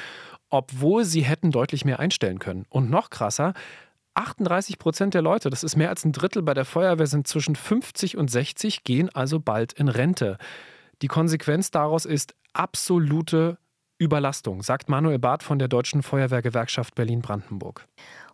obwohl 0.49 1.05
sie 1.05 1.21
hätten 1.21 1.51
deutlich 1.51 1.85
mehr 1.85 2.01
einstellen 2.01 2.39
können. 2.39 2.65
Und 2.71 2.89
noch 2.89 3.11
krasser, 3.11 3.53
38 4.19 4.79
Prozent 4.79 5.15
der 5.15 5.23
Leute, 5.23 5.49
das 5.49 5.63
ist 5.63 5.77
mehr 5.77 5.91
als 5.91 6.05
ein 6.05 6.11
Drittel 6.11 6.43
bei 6.43 6.53
der 6.53 6.65
Feuerwehr, 6.65 7.07
sind 7.07 7.29
zwischen 7.29 7.55
50 7.55 8.17
und 8.17 8.29
60, 8.29 8.83
gehen 8.83 9.09
also 9.15 9.39
bald 9.39 9.73
in 9.75 9.89
Rente. 9.89 10.39
Die 11.03 11.07
Konsequenz 11.07 11.71
daraus 11.71 12.05
ist 12.05 12.35
absolute 12.53 13.59
Überlastung, 13.99 14.63
sagt 14.63 14.89
Manuel 14.89 15.19
Barth 15.19 15.43
von 15.43 15.59
der 15.59 15.69
Deutschen 15.69 16.03
Feuerwehrgewerkschaft 16.03 16.95
Berlin-Brandenburg. 16.95 17.85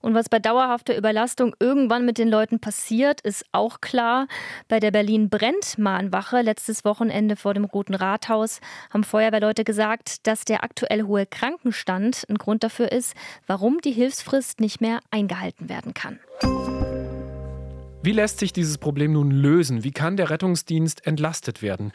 Und 0.03 0.15
was 0.15 0.29
bei 0.29 0.39
dauerhafter 0.39 0.97
Überlastung 0.97 1.57
irgendwann 1.59 2.05
mit 2.05 2.19
den 2.19 2.29
Leuten 2.29 2.61
passiert, 2.61 3.23
ist 3.23 3.47
auch 3.53 3.81
klar. 3.81 4.29
Bei 4.69 4.79
der 4.79 4.91
Berlin-Brennt-Mahnwache 4.91 6.43
letztes 6.43 6.85
Wochenende 6.85 7.37
vor 7.37 7.55
dem 7.55 7.65
Roten 7.65 7.95
Rathaus 7.95 8.61
haben 8.93 9.05
Feuerwehrleute 9.05 9.65
gesagt, 9.65 10.27
dass 10.27 10.45
der 10.45 10.63
aktuell 10.63 11.05
hohe 11.05 11.25
Krankenstand 11.25 12.27
ein 12.29 12.37
Grund 12.37 12.63
dafür 12.63 12.93
ist, 12.93 13.15
warum 13.47 13.81
die 13.81 13.93
Hilfsfrist 13.93 14.61
nicht 14.61 14.83
mehr 14.83 15.01
eingehalten 15.11 15.71
werden 15.71 15.95
kann. 15.95 16.21
Wie 18.03 18.13
lässt 18.13 18.39
sich 18.39 18.53
dieses 18.53 18.77
Problem 18.77 19.15
nun 19.15 19.31
lösen? 19.31 19.83
Wie 19.83 19.93
kann 19.93 20.19
der 20.19 20.29
Rettungsdienst 20.29 21.07
entlastet 21.07 21.63
werden? 21.63 21.91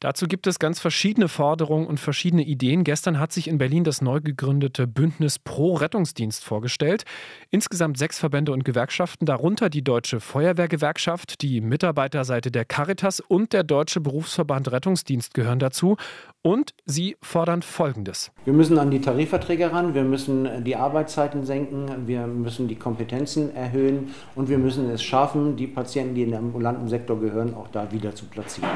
Dazu 0.00 0.28
gibt 0.28 0.46
es 0.46 0.60
ganz 0.60 0.78
verschiedene 0.78 1.26
Forderungen 1.26 1.88
und 1.88 1.98
verschiedene 1.98 2.44
Ideen. 2.44 2.84
Gestern 2.84 3.18
hat 3.18 3.32
sich 3.32 3.48
in 3.48 3.58
Berlin 3.58 3.82
das 3.82 4.00
neu 4.00 4.20
gegründete 4.20 4.86
Bündnis 4.86 5.40
Pro 5.40 5.74
Rettungsdienst 5.74 6.44
vorgestellt. 6.44 7.04
Insgesamt 7.50 7.98
sechs 7.98 8.16
Verbände 8.16 8.52
und 8.52 8.64
Gewerkschaften, 8.64 9.26
darunter 9.26 9.70
die 9.70 9.82
Deutsche 9.82 10.20
Feuerwehrgewerkschaft, 10.20 11.42
die 11.42 11.60
Mitarbeiterseite 11.60 12.52
der 12.52 12.64
Caritas 12.64 13.18
und 13.18 13.52
der 13.52 13.64
Deutsche 13.64 14.00
Berufsverband 14.00 14.70
Rettungsdienst 14.70 15.34
gehören 15.34 15.58
dazu. 15.58 15.96
Und 16.42 16.74
sie 16.86 17.16
fordern 17.20 17.62
Folgendes. 17.62 18.30
Wir 18.44 18.52
müssen 18.52 18.78
an 18.78 18.92
die 18.92 19.00
Tarifverträge 19.00 19.72
ran, 19.72 19.94
wir 19.94 20.04
müssen 20.04 20.62
die 20.62 20.76
Arbeitszeiten 20.76 21.44
senken, 21.44 22.06
wir 22.06 22.28
müssen 22.28 22.68
die 22.68 22.76
Kompetenzen 22.76 23.52
erhöhen 23.52 24.14
und 24.36 24.48
wir 24.48 24.58
müssen 24.58 24.88
es 24.90 25.02
schaffen, 25.02 25.56
die 25.56 25.66
Patienten, 25.66 26.14
die 26.14 26.22
in 26.22 26.30
den 26.30 26.38
ambulanten 26.38 26.88
Sektor 26.88 27.18
gehören, 27.18 27.54
auch 27.54 27.68
da 27.68 27.90
wieder 27.90 28.14
zu 28.14 28.26
platzieren. 28.26 28.70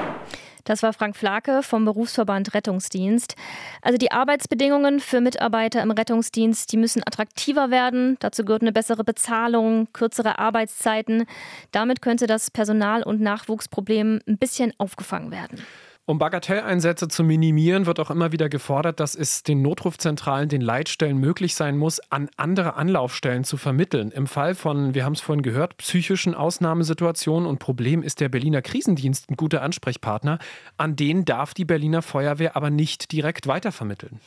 Das 0.64 0.82
war 0.82 0.92
Frank 0.92 1.16
Flake 1.16 1.62
vom 1.62 1.84
Berufsverband 1.84 2.54
Rettungsdienst. 2.54 3.36
Also 3.80 3.98
die 3.98 4.12
Arbeitsbedingungen 4.12 5.00
für 5.00 5.20
Mitarbeiter 5.20 5.82
im 5.82 5.90
Rettungsdienst, 5.90 6.72
die 6.72 6.76
müssen 6.76 7.02
attraktiver 7.04 7.70
werden. 7.70 8.16
Dazu 8.20 8.44
gehört 8.44 8.62
eine 8.62 8.72
bessere 8.72 9.04
Bezahlung, 9.04 9.88
kürzere 9.92 10.38
Arbeitszeiten. 10.38 11.24
Damit 11.70 12.02
könnte 12.02 12.26
das 12.26 12.50
Personal- 12.50 13.02
und 13.02 13.20
Nachwuchsproblem 13.20 14.20
ein 14.26 14.38
bisschen 14.38 14.72
aufgefangen 14.78 15.30
werden. 15.30 15.62
Um 16.04 16.18
Bagatelleinsätze 16.18 17.06
zu 17.06 17.22
minimieren, 17.22 17.86
wird 17.86 18.00
auch 18.00 18.10
immer 18.10 18.32
wieder 18.32 18.48
gefordert, 18.48 18.98
dass 18.98 19.14
es 19.14 19.44
den 19.44 19.62
Notrufzentralen, 19.62 20.48
den 20.48 20.60
Leitstellen 20.60 21.16
möglich 21.16 21.54
sein 21.54 21.78
muss, 21.78 22.00
an 22.10 22.28
andere 22.36 22.74
Anlaufstellen 22.74 23.44
zu 23.44 23.56
vermitteln. 23.56 24.10
Im 24.10 24.26
Fall 24.26 24.56
von, 24.56 24.96
wir 24.96 25.04
haben 25.04 25.12
es 25.12 25.20
vorhin 25.20 25.42
gehört, 25.42 25.76
psychischen 25.76 26.34
Ausnahmesituationen 26.34 27.48
und 27.48 27.60
Problemen 27.60 28.02
ist 28.02 28.20
der 28.20 28.28
Berliner 28.28 28.62
Krisendienst 28.62 29.30
ein 29.30 29.36
guter 29.36 29.62
Ansprechpartner. 29.62 30.40
An 30.76 30.96
den 30.96 31.24
darf 31.24 31.54
die 31.54 31.64
Berliner 31.64 32.02
Feuerwehr 32.02 32.56
aber 32.56 32.70
nicht 32.70 33.12
direkt 33.12 33.46
weitervermitteln. 33.46 34.18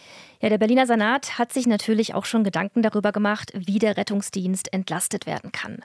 Ja, 0.45 0.49
der 0.49 0.59
Berliner 0.59 0.85
Senat 0.85 1.39
hat 1.39 1.51
sich 1.51 1.65
natürlich 1.65 2.13
auch 2.13 2.25
schon 2.25 2.43
Gedanken 2.43 2.83
darüber 2.83 3.11
gemacht, 3.11 3.51
wie 3.55 3.79
der 3.79 3.97
Rettungsdienst 3.97 4.71
entlastet 4.71 5.25
werden 5.25 5.51
kann. 5.51 5.79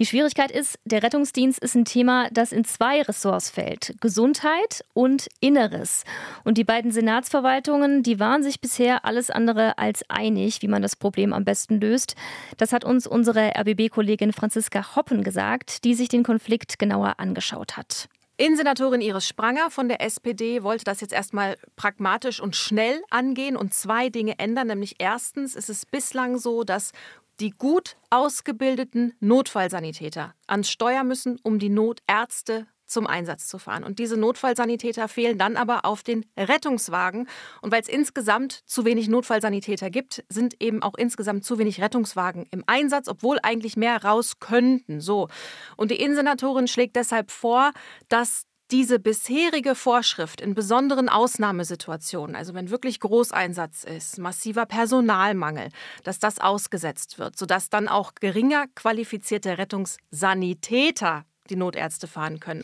Die 0.00 0.04
Schwierigkeit 0.04 0.50
ist, 0.50 0.80
der 0.84 1.04
Rettungsdienst 1.04 1.60
ist 1.60 1.76
ein 1.76 1.84
Thema, 1.84 2.28
das 2.32 2.50
in 2.50 2.64
zwei 2.64 3.02
Ressorts 3.02 3.50
fällt: 3.50 3.94
Gesundheit 4.00 4.84
und 4.94 5.28
Inneres. 5.38 6.02
Und 6.42 6.58
die 6.58 6.64
beiden 6.64 6.90
Senatsverwaltungen, 6.90 8.02
die 8.02 8.18
waren 8.18 8.42
sich 8.42 8.60
bisher 8.60 9.04
alles 9.04 9.30
andere 9.30 9.78
als 9.78 10.02
einig, 10.10 10.60
wie 10.60 10.66
man 10.66 10.82
das 10.82 10.96
Problem 10.96 11.32
am 11.32 11.44
besten 11.44 11.80
löst. 11.80 12.16
Das 12.56 12.72
hat 12.72 12.84
uns 12.84 13.06
unsere 13.06 13.52
RBB-Kollegin 13.56 14.32
Franziska 14.32 14.96
Hoppen 14.96 15.22
gesagt, 15.22 15.84
die 15.84 15.94
sich 15.94 16.08
den 16.08 16.24
Konflikt 16.24 16.80
genauer 16.80 17.20
angeschaut 17.20 17.76
hat. 17.76 18.08
Innensenatorin 18.40 19.02
Iris 19.02 19.28
Spranger 19.28 19.68
von 19.70 19.90
der 19.90 20.00
SPD 20.00 20.62
wollte 20.62 20.84
das 20.84 21.02
jetzt 21.02 21.12
erstmal 21.12 21.58
pragmatisch 21.76 22.40
und 22.40 22.56
schnell 22.56 23.02
angehen 23.10 23.54
und 23.54 23.74
zwei 23.74 24.08
Dinge 24.08 24.38
ändern. 24.38 24.68
Nämlich 24.68 24.94
erstens 24.98 25.54
ist 25.54 25.68
es 25.68 25.84
bislang 25.84 26.38
so, 26.38 26.64
dass 26.64 26.92
die 27.38 27.50
gut 27.50 27.98
ausgebildeten 28.08 29.12
Notfallsanitäter 29.20 30.34
ans 30.46 30.70
Steuer 30.70 31.04
müssen, 31.04 31.38
um 31.42 31.58
die 31.58 31.68
Notärzte 31.68 32.66
zum 32.90 33.06
Einsatz 33.06 33.48
zu 33.48 33.58
fahren. 33.58 33.84
Und 33.84 33.98
diese 33.98 34.16
Notfallsanitäter 34.16 35.08
fehlen 35.08 35.38
dann 35.38 35.56
aber 35.56 35.84
auf 35.84 36.02
den 36.02 36.26
Rettungswagen. 36.36 37.28
Und 37.62 37.72
weil 37.72 37.82
es 37.82 37.88
insgesamt 37.88 38.62
zu 38.66 38.84
wenig 38.84 39.08
Notfallsanitäter 39.08 39.90
gibt, 39.90 40.24
sind 40.28 40.60
eben 40.60 40.82
auch 40.82 40.94
insgesamt 40.96 41.44
zu 41.44 41.58
wenig 41.58 41.80
Rettungswagen 41.80 42.46
im 42.50 42.64
Einsatz, 42.66 43.08
obwohl 43.08 43.38
eigentlich 43.42 43.76
mehr 43.76 44.04
raus 44.04 44.38
könnten. 44.40 45.00
So. 45.00 45.28
Und 45.76 45.90
die 45.90 46.00
Innensenatorin 46.00 46.68
schlägt 46.68 46.96
deshalb 46.96 47.30
vor, 47.30 47.72
dass 48.08 48.46
diese 48.70 49.00
bisherige 49.00 49.74
Vorschrift 49.74 50.40
in 50.40 50.54
besonderen 50.54 51.08
Ausnahmesituationen, 51.08 52.36
also 52.36 52.54
wenn 52.54 52.70
wirklich 52.70 53.00
Großeinsatz 53.00 53.84
ist, 53.84 54.18
massiver 54.18 54.66
Personalmangel, 54.66 55.70
dass 56.04 56.18
das 56.18 56.38
ausgesetzt 56.38 57.18
wird, 57.18 57.36
sodass 57.36 57.68
dann 57.68 57.88
auch 57.88 58.14
geringer 58.14 58.66
qualifizierte 58.74 59.58
Rettungssanitäter 59.58 61.24
die 61.50 61.56
Notärzte 61.56 62.06
fahren 62.06 62.40
können. 62.40 62.62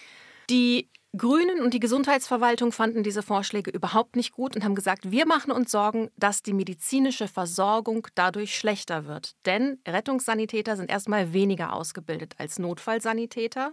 Die 0.48 0.88
Grünen 1.16 1.60
und 1.60 1.72
die 1.72 1.80
Gesundheitsverwaltung 1.80 2.72
fanden 2.72 3.02
diese 3.02 3.22
Vorschläge 3.22 3.70
überhaupt 3.70 4.16
nicht 4.16 4.32
gut 4.32 4.54
und 4.54 4.64
haben 4.64 4.74
gesagt, 4.74 5.10
wir 5.10 5.26
machen 5.26 5.50
uns 5.50 5.70
Sorgen, 5.70 6.10
dass 6.16 6.42
die 6.42 6.52
medizinische 6.52 7.26
Versorgung 7.26 8.06
dadurch 8.14 8.56
schlechter 8.56 9.06
wird. 9.06 9.34
Denn 9.46 9.78
Rettungssanitäter 9.86 10.76
sind 10.76 10.90
erstmal 10.90 11.32
weniger 11.32 11.72
ausgebildet 11.72 12.34
als 12.38 12.58
Notfallsanitäter. 12.58 13.72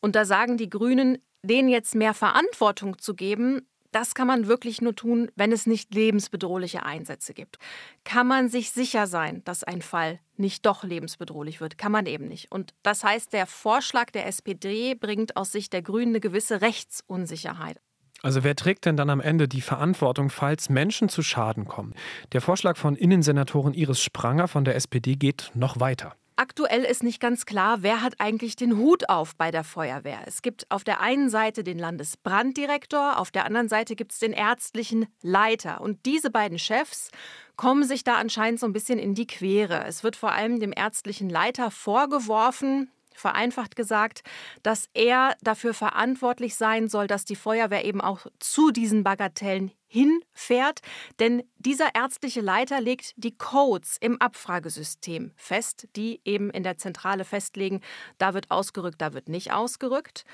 Und 0.00 0.14
da 0.14 0.24
sagen 0.24 0.56
die 0.56 0.70
Grünen, 0.70 1.18
denen 1.42 1.68
jetzt 1.68 1.94
mehr 1.94 2.14
Verantwortung 2.14 2.98
zu 2.98 3.14
geben, 3.14 3.68
das 3.96 4.14
kann 4.14 4.26
man 4.26 4.46
wirklich 4.46 4.82
nur 4.82 4.94
tun, 4.94 5.30
wenn 5.36 5.52
es 5.52 5.64
nicht 5.66 5.94
lebensbedrohliche 5.94 6.84
Einsätze 6.84 7.32
gibt. 7.32 7.56
Kann 8.04 8.26
man 8.26 8.50
sich 8.50 8.70
sicher 8.70 9.06
sein, 9.06 9.42
dass 9.46 9.64
ein 9.64 9.80
Fall 9.80 10.20
nicht 10.36 10.66
doch 10.66 10.84
lebensbedrohlich 10.84 11.62
wird? 11.62 11.78
Kann 11.78 11.92
man 11.92 12.04
eben 12.04 12.28
nicht. 12.28 12.52
Und 12.52 12.74
das 12.82 13.04
heißt, 13.04 13.32
der 13.32 13.46
Vorschlag 13.46 14.10
der 14.10 14.26
SPD 14.26 14.94
bringt 14.94 15.38
aus 15.38 15.50
Sicht 15.50 15.72
der 15.72 15.80
Grünen 15.80 16.10
eine 16.10 16.20
gewisse 16.20 16.60
Rechtsunsicherheit. 16.60 17.80
Also 18.20 18.44
wer 18.44 18.54
trägt 18.54 18.84
denn 18.84 18.98
dann 18.98 19.08
am 19.08 19.20
Ende 19.20 19.48
die 19.48 19.62
Verantwortung, 19.62 20.28
falls 20.28 20.68
Menschen 20.68 21.08
zu 21.08 21.22
Schaden 21.22 21.64
kommen? 21.64 21.94
Der 22.32 22.42
Vorschlag 22.42 22.76
von 22.76 22.96
Innensenatorin 22.96 23.72
Iris 23.72 24.02
Spranger 24.02 24.46
von 24.46 24.66
der 24.66 24.74
SPD 24.74 25.14
geht 25.14 25.52
noch 25.54 25.80
weiter. 25.80 26.14
Aktuell 26.38 26.84
ist 26.84 27.02
nicht 27.02 27.18
ganz 27.18 27.46
klar, 27.46 27.78
wer 27.80 28.02
hat 28.02 28.20
eigentlich 28.20 28.56
den 28.56 28.76
Hut 28.76 29.08
auf 29.08 29.34
bei 29.36 29.50
der 29.50 29.64
Feuerwehr. 29.64 30.20
Es 30.26 30.42
gibt 30.42 30.70
auf 30.70 30.84
der 30.84 31.00
einen 31.00 31.30
Seite 31.30 31.64
den 31.64 31.78
Landesbranddirektor, 31.78 33.18
auf 33.18 33.30
der 33.30 33.46
anderen 33.46 33.70
Seite 33.70 33.96
gibt 33.96 34.12
es 34.12 34.18
den 34.18 34.34
ärztlichen 34.34 35.06
Leiter. 35.22 35.80
Und 35.80 36.04
diese 36.04 36.30
beiden 36.30 36.58
Chefs 36.58 37.10
kommen 37.56 37.84
sich 37.84 38.04
da 38.04 38.16
anscheinend 38.16 38.60
so 38.60 38.66
ein 38.66 38.74
bisschen 38.74 38.98
in 38.98 39.14
die 39.14 39.26
Quere. 39.26 39.84
Es 39.86 40.04
wird 40.04 40.14
vor 40.14 40.32
allem 40.32 40.60
dem 40.60 40.74
ärztlichen 40.76 41.30
Leiter 41.30 41.70
vorgeworfen, 41.70 42.90
vereinfacht 43.14 43.74
gesagt, 43.74 44.22
dass 44.62 44.90
er 44.92 45.36
dafür 45.40 45.72
verantwortlich 45.72 46.54
sein 46.54 46.90
soll, 46.90 47.06
dass 47.06 47.24
die 47.24 47.36
Feuerwehr 47.36 47.86
eben 47.86 48.02
auch 48.02 48.26
zu 48.40 48.72
diesen 48.72 49.04
Bagatellen 49.04 49.72
hinfährt. 49.96 50.80
Denn 51.18 51.42
dieser 51.56 51.94
ärztliche 51.94 52.42
Leiter 52.42 52.80
legt 52.80 53.14
die 53.16 53.36
Codes 53.36 53.96
im 53.98 54.20
Abfragesystem 54.20 55.32
fest, 55.36 55.88
die 55.96 56.20
eben 56.24 56.50
in 56.50 56.62
der 56.62 56.76
Zentrale 56.76 57.24
festlegen, 57.24 57.80
da 58.18 58.34
wird 58.34 58.50
ausgerückt, 58.50 59.00
da 59.00 59.14
wird 59.14 59.28
nicht 59.28 59.52
ausgerückt. 59.52 60.24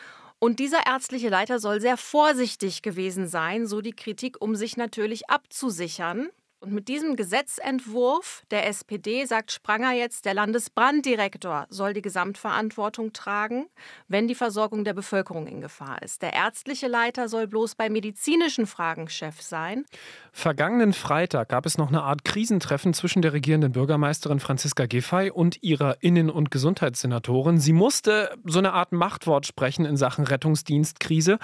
Und 0.40 0.58
dieser 0.58 0.84
ärztliche 0.86 1.28
Leiter 1.28 1.60
soll 1.60 1.80
sehr 1.80 1.96
vorsichtig 1.96 2.82
gewesen 2.82 3.28
sein, 3.28 3.68
so 3.68 3.80
die 3.80 3.92
Kritik, 3.92 4.40
um 4.40 4.56
sich 4.56 4.76
natürlich 4.76 5.30
abzusichern. 5.30 6.30
Und 6.62 6.72
mit 6.72 6.86
diesem 6.86 7.16
Gesetzentwurf 7.16 8.44
der 8.52 8.68
SPD 8.68 9.24
sagt 9.24 9.50
Spranger 9.50 9.94
jetzt, 9.94 10.24
der 10.26 10.34
Landesbranddirektor 10.34 11.66
soll 11.70 11.92
die 11.92 12.02
Gesamtverantwortung 12.02 13.12
tragen, 13.12 13.66
wenn 14.06 14.28
die 14.28 14.36
Versorgung 14.36 14.84
der 14.84 14.94
Bevölkerung 14.94 15.48
in 15.48 15.60
Gefahr 15.60 16.00
ist. 16.02 16.22
Der 16.22 16.34
ärztliche 16.34 16.86
Leiter 16.86 17.28
soll 17.28 17.48
bloß 17.48 17.74
bei 17.74 17.90
medizinischen 17.90 18.66
Fragen 18.66 19.08
Chef 19.08 19.42
sein. 19.42 19.84
Vergangenen 20.30 20.92
Freitag 20.92 21.48
gab 21.48 21.66
es 21.66 21.78
noch 21.78 21.88
eine 21.88 22.04
Art 22.04 22.24
Krisentreffen 22.24 22.94
zwischen 22.94 23.22
der 23.22 23.32
regierenden 23.32 23.72
Bürgermeisterin 23.72 24.38
Franziska 24.38 24.86
Giffey 24.86 25.32
und 25.32 25.64
ihrer 25.64 26.00
Innen- 26.00 26.30
und 26.30 26.52
Gesundheitssenatorin. 26.52 27.58
Sie 27.58 27.72
musste 27.72 28.36
so 28.44 28.60
eine 28.60 28.72
Art 28.72 28.92
Machtwort 28.92 29.46
sprechen 29.46 29.84
in 29.84 29.96
Sachen 29.96 30.24
Rettungsdienstkrise. 30.24 31.40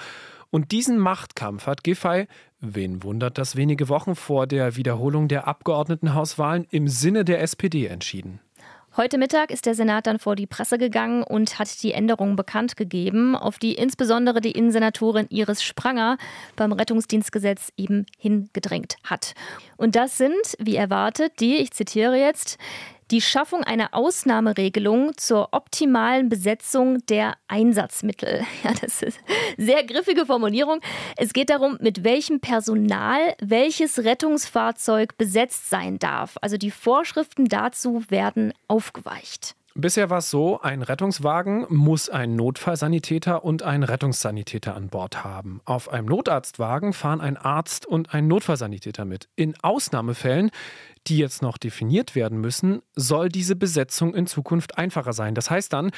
Und 0.51 0.71
diesen 0.71 0.97
Machtkampf 0.97 1.67
hat 1.67 1.83
Giffey, 1.83 2.27
wen 2.59 3.03
wundert 3.03 3.37
das, 3.37 3.55
wenige 3.55 3.89
Wochen 3.89 4.15
vor 4.15 4.47
der 4.47 4.75
Wiederholung 4.75 5.27
der 5.27 5.47
Abgeordnetenhauswahlen 5.47 6.65
im 6.71 6.87
Sinne 6.87 7.23
der 7.23 7.41
SPD 7.41 7.85
entschieden. 7.85 8.39
Heute 8.97 9.19
Mittag 9.19 9.51
ist 9.51 9.67
der 9.67 9.75
Senat 9.75 10.07
dann 10.07 10.17
vor 10.17 10.35
die 10.35 10.47
Presse 10.47 10.79
gegangen 10.79 11.21
und 11.21 11.59
hat 11.59 11.83
die 11.83 11.93
Änderungen 11.93 12.35
bekannt 12.35 12.75
gegeben, 12.75 13.35
auf 13.35 13.59
die 13.59 13.75
insbesondere 13.75 14.41
die 14.41 14.51
Innensenatorin 14.51 15.27
Iris 15.29 15.63
Spranger 15.63 16.17
beim 16.55 16.71
Rettungsdienstgesetz 16.73 17.71
eben 17.77 18.07
hingedrängt 18.17 18.97
hat. 19.03 19.35
Und 19.77 19.95
das 19.95 20.17
sind, 20.17 20.33
wie 20.57 20.75
erwartet, 20.75 21.33
die, 21.39 21.57
ich 21.57 21.71
zitiere 21.71 22.17
jetzt, 22.17 22.57
die 23.11 23.21
Schaffung 23.21 23.63
einer 23.63 23.93
Ausnahmeregelung 23.93 25.17
zur 25.17 25.49
optimalen 25.51 26.29
Besetzung 26.29 27.05
der 27.07 27.35
Einsatzmittel. 27.47 28.45
Ja, 28.63 28.73
das 28.81 29.01
ist 29.01 29.19
eine 29.25 29.65
sehr 29.65 29.83
griffige 29.85 30.25
Formulierung. 30.25 30.81
Es 31.15 31.31
geht 31.31 31.49
darum, 31.49 31.77
mit 31.79 32.03
welchem 32.03 32.41
Personal 32.41 33.35
welches 33.39 33.99
Rettungsfahrzeug 33.99 35.17
besetzt 35.17 35.69
sein 35.69 35.97
darf. 35.97 36.35
Also 36.41 36.57
die 36.57 36.71
Vorschriften 36.71 37.45
dazu 37.45 38.03
werden 38.09 38.53
aufgeweicht. 38.67 39.55
Bisher 39.75 40.09
war 40.09 40.17
es 40.17 40.29
so, 40.29 40.59
ein 40.59 40.81
Rettungswagen 40.81 41.65
muss 41.69 42.09
ein 42.09 42.35
Notfallsanitäter 42.35 43.45
und 43.45 43.63
ein 43.63 43.83
Rettungssanitäter 43.83 44.75
an 44.75 44.89
Bord 44.89 45.23
haben. 45.23 45.61
Auf 45.63 45.89
einem 45.89 46.07
Notarztwagen 46.07 46.91
fahren 46.91 47.21
ein 47.21 47.37
Arzt 47.37 47.85
und 47.85 48.13
ein 48.13 48.27
Notfallsanitäter 48.27 49.05
mit. 49.05 49.29
In 49.35 49.55
Ausnahmefällen 49.61 50.51
die 51.09 51.17
jetzt 51.17 51.41
noch 51.41 51.57
definiert 51.57 52.15
werden 52.15 52.39
müssen, 52.39 52.81
soll 52.95 53.29
diese 53.29 53.55
Besetzung 53.55 54.13
in 54.13 54.27
Zukunft 54.27 54.77
einfacher 54.77 55.13
sein. 55.13 55.35
Das 55.35 55.49
heißt 55.49 55.73
dann, 55.73 55.91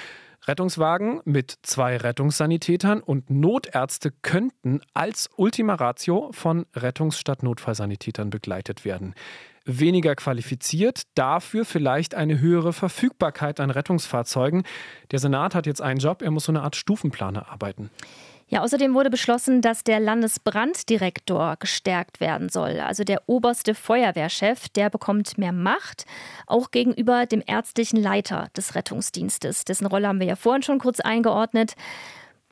Rettungswagen 0.47 1.21
mit 1.23 1.59
zwei 1.61 1.97
Rettungssanitätern 1.97 3.01
und 3.01 3.29
Notärzte 3.29 4.11
könnten 4.23 4.81
als 4.93 5.29
Ultima 5.35 5.75
Ratio 5.75 6.31
von 6.31 6.65
Rettungsstadt 6.75 7.43
Notfallsanitätern 7.43 8.31
begleitet 8.31 8.83
werden. 8.83 9.13
Weniger 9.65 10.15
qualifiziert, 10.15 11.03
dafür 11.13 11.65
vielleicht 11.65 12.15
eine 12.15 12.39
höhere 12.39 12.73
Verfügbarkeit 12.73 13.59
an 13.59 13.69
Rettungsfahrzeugen. 13.69 14.63
Der 15.11 15.19
Senat 15.19 15.53
hat 15.53 15.67
jetzt 15.67 15.81
einen 15.81 15.99
Job, 15.99 16.23
er 16.23 16.31
muss 16.31 16.45
so 16.45 16.51
eine 16.51 16.63
Art 16.63 16.75
Stufenplaner 16.75 17.47
arbeiten. 17.49 17.91
Ja, 18.51 18.63
außerdem 18.63 18.93
wurde 18.93 19.09
beschlossen, 19.09 19.61
dass 19.61 19.85
der 19.85 20.01
Landesbranddirektor 20.01 21.55
gestärkt 21.57 22.19
werden 22.19 22.49
soll. 22.49 22.81
Also 22.81 23.05
der 23.05 23.21
oberste 23.27 23.73
Feuerwehrchef, 23.73 24.67
der 24.67 24.89
bekommt 24.89 25.37
mehr 25.37 25.53
Macht, 25.53 26.05
auch 26.47 26.69
gegenüber 26.69 27.25
dem 27.25 27.41
ärztlichen 27.47 27.95
Leiter 27.95 28.49
des 28.57 28.75
Rettungsdienstes. 28.75 29.63
Dessen 29.63 29.85
Rolle 29.85 30.09
haben 30.09 30.19
wir 30.19 30.27
ja 30.27 30.35
vorhin 30.35 30.63
schon 30.63 30.79
kurz 30.79 30.99
eingeordnet. 30.99 31.75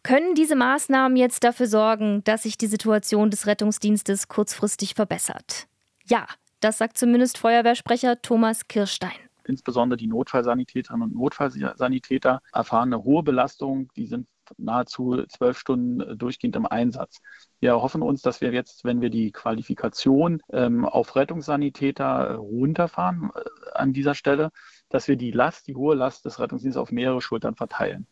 Können 0.01 0.35
diese 0.35 0.55
Maßnahmen 0.55 1.17
jetzt 1.17 1.43
dafür 1.43 1.67
sorgen, 1.67 2.23
dass 2.23 2.43
sich 2.43 2.57
die 2.57 2.67
Situation 2.67 3.29
des 3.29 3.45
Rettungsdienstes 3.45 4.29
kurzfristig 4.29 4.93
verbessert? 4.93 5.67
Ja, 6.05 6.27
das 6.61 6.77
sagt 6.77 6.97
zumindest 6.97 7.37
Feuerwehrsprecher 7.37 8.21
Thomas 8.21 8.69
Kirstein 8.69 9.11
insbesondere 9.49 9.97
die 9.97 10.07
Notfallsanitäterinnen 10.07 11.09
und 11.09 11.15
Notfallsanitäter 11.15 12.41
erfahren 12.53 12.93
eine 12.93 13.03
hohe 13.03 13.23
Belastung. 13.23 13.89
Die 13.95 14.05
sind 14.05 14.27
nahezu 14.57 15.23
zwölf 15.27 15.57
Stunden 15.57 16.01
äh, 16.01 16.15
durchgehend 16.15 16.55
im 16.55 16.65
Einsatz. 16.65 17.21
Wir 17.59 17.75
hoffen 17.81 18.01
uns, 18.01 18.21
dass 18.21 18.41
wir 18.41 18.51
jetzt, 18.51 18.83
wenn 18.85 19.01
wir 19.01 19.09
die 19.09 19.31
Qualifikation 19.31 20.41
ähm, 20.51 20.85
auf 20.85 21.15
Rettungssanitäter 21.15 22.03
äh, 22.03 22.33
runterfahren 22.33 23.31
äh, 23.35 23.71
an 23.73 23.93
dieser 23.93 24.15
Stelle, 24.15 24.51
dass 24.89 25.07
wir 25.07 25.15
die 25.15 25.31
Last, 25.31 25.67
die 25.67 25.75
hohe 25.75 25.95
Last 25.95 26.25
des 26.25 26.39
Rettungsdienstes 26.39 26.81
auf 26.81 26.91
mehrere 26.91 27.21
Schultern 27.21 27.55
verteilen. 27.55 28.07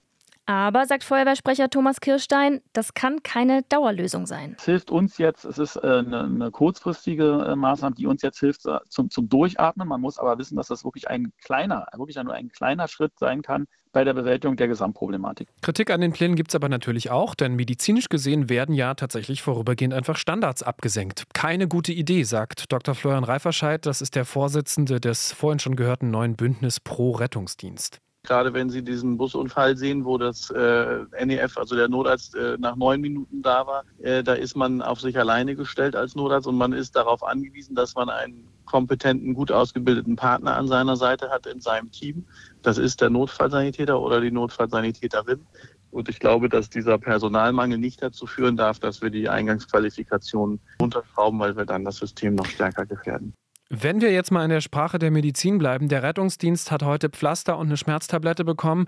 Aber, 0.48 0.86
sagt 0.86 1.04
Feuerwehrsprecher 1.04 1.70
Thomas 1.70 2.00
Kirstein, 2.00 2.62
das 2.72 2.94
kann 2.94 3.22
keine 3.22 3.64
Dauerlösung 3.64 4.26
sein. 4.26 4.56
Es 4.58 4.64
hilft 4.64 4.92
uns 4.92 5.18
jetzt, 5.18 5.44
es 5.44 5.58
ist 5.58 5.76
äh, 5.76 5.82
eine, 5.82 6.24
eine 6.24 6.52
kurzfristige 6.52 7.46
äh, 7.50 7.56
Maßnahme, 7.58 7.96
die 7.96 8.08
uns 8.08 8.22
jetzt 8.22 8.40
hilft 8.40 8.66
äh, 8.66 8.80
zum, 8.88 9.10
zum 9.10 9.28
Durchatmen. 9.28 9.86
Man 9.86 10.00
muss 10.00 10.18
aber 10.18 10.38
wissen, 10.38 10.56
dass 10.56 10.68
das 10.68 10.86
wirklich 10.86 11.10
ein 11.10 11.34
kleiner, 11.44 11.86
wirklich 11.98 12.16
nur 12.16 12.34
ein 12.34 12.48
kleiner 12.48 12.88
Schritt 12.88 13.12
sein 13.20 13.42
kann 13.42 13.68
bei 13.92 14.06
der 14.06 14.14
Bewältigung 14.14 14.56
der 14.56 14.70
Gesamtproblematik. 14.70 15.50
Kritik 15.62 15.90
an 15.90 16.00
den 16.00 16.14
Plänen 16.14 16.38
gibt 16.38 16.52
es 16.52 16.56
aber 16.56 16.70
natürlich 16.70 17.10
auch, 17.10 17.36
denn 17.36 17.56
medizinisch 17.56 18.08
gesehen 18.08 18.48
werden 18.48 18.74
ja 18.74 18.94
tatsächlich 18.94 19.42
vorübergehend 19.42 19.94
einfach 19.94 20.16
Standards 20.16 20.64
abgesenkt. 20.64 21.24
Keine 21.34 21.68
gute 21.68 21.92
Idee, 21.92 22.24
sagt 22.24 22.72
Dr. 22.72 22.96
Florian 22.96 23.26
Reiferscheid. 23.26 23.86
Das 23.86 24.02
ist 24.02 24.16
der 24.16 24.24
Vorsitzende 24.24 25.02
des 25.02 25.34
vorhin 25.34 25.60
schon 25.60 25.76
gehörten 25.76 26.10
neuen 26.10 26.38
Bündnis 26.38 26.80
Pro 26.80 27.12
Rettungsdienst. 27.12 28.00
Gerade 28.28 28.54
wenn 28.54 28.70
Sie 28.70 28.84
diesen 28.84 29.18
Busunfall 29.18 29.78
sehen, 29.78 30.04
wo 30.04 30.18
das 30.18 30.50
äh, 30.50 31.06
NEF, 31.26 31.58
also 31.58 31.78
der 31.78 31.88
Notarzt, 31.88 32.36
äh, 32.36 32.58
nach 32.60 32.76
neun 32.76 33.00
Minuten 33.00 33.42
da 33.42 33.66
war, 33.66 33.86
äh, 34.00 34.22
da 34.22 34.34
ist 34.34 34.54
man 34.54 34.82
auf 34.82 35.00
sich 35.00 35.18
alleine 35.18 35.56
gestellt 35.56 35.96
als 35.96 36.14
Notarzt 36.14 36.46
und 36.46 36.58
man 36.58 36.74
ist 36.74 36.98
darauf 36.98 37.24
angewiesen, 37.24 37.74
dass 37.74 37.96
man 37.96 38.10
einen 38.10 38.50
kompetenten, 38.66 39.34
gut 39.34 39.50
ausgebildeten 39.50 40.18
Partner 40.18 40.58
an 40.58 40.68
seiner 40.68 40.98
Seite 40.98 41.30
hat 41.30 41.46
in 41.46 41.62
seinem 41.62 41.90
Team. 41.90 42.26
Das 42.64 42.78
ist 42.78 43.00
der 43.00 43.10
Notfallsanitäter 43.10 43.98
oder 43.98 44.20
die 44.20 44.32
Notfallsanitäterin. 44.32 45.48
Und 45.92 46.10
ich 46.10 46.20
glaube, 46.20 46.50
dass 46.50 46.70
dieser 46.70 46.98
Personalmangel 46.98 47.78
nicht 47.78 48.04
dazu 48.04 48.28
führen 48.28 48.58
darf, 48.58 48.78
dass 48.80 49.02
wir 49.02 49.10
die 49.10 49.30
Eingangsqualifikation 49.30 50.60
runterschrauben, 50.82 51.40
weil 51.40 51.56
wir 51.56 51.66
dann 51.66 51.86
das 51.86 51.96
System 51.96 52.36
noch 52.36 52.48
stärker 52.48 52.86
gefährden. 52.86 53.34
Wenn 53.70 54.00
wir 54.00 54.12
jetzt 54.12 54.32
mal 54.32 54.44
in 54.44 54.50
der 54.50 54.62
Sprache 54.62 54.98
der 54.98 55.12
Medizin 55.12 55.58
bleiben, 55.58 55.90
der 55.90 56.02
Rettungsdienst 56.02 56.72
hat 56.72 56.84
heute 56.84 57.10
Pflaster 57.10 57.58
und 57.58 57.68
eine 57.68 57.76
Schmerztablette 57.76 58.46
bekommen, 58.46 58.86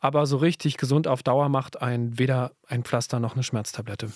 aber 0.00 0.26
so 0.26 0.36
richtig 0.36 0.76
gesund 0.76 1.08
auf 1.08 1.22
Dauer 1.22 1.48
macht 1.48 1.80
ein 1.80 2.18
weder 2.18 2.52
ein 2.66 2.84
Pflaster 2.84 3.20
noch 3.20 3.34
eine 3.34 3.42
Schmerztablette. 3.42 4.10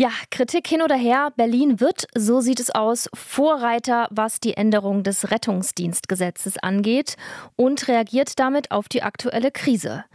Ja, 0.00 0.12
Kritik 0.30 0.66
hin 0.66 0.80
oder 0.80 0.94
her. 0.94 1.30
Berlin 1.36 1.78
wird, 1.78 2.06
so 2.16 2.40
sieht 2.40 2.58
es 2.58 2.70
aus, 2.70 3.10
Vorreiter, 3.12 4.08
was 4.10 4.40
die 4.40 4.54
Änderung 4.54 5.02
des 5.02 5.30
Rettungsdienstgesetzes 5.30 6.56
angeht 6.56 7.18
und 7.54 7.86
reagiert 7.86 8.38
damit 8.38 8.70
auf 8.70 8.88
die 8.88 9.02
aktuelle 9.02 9.50
Krise. 9.50 10.06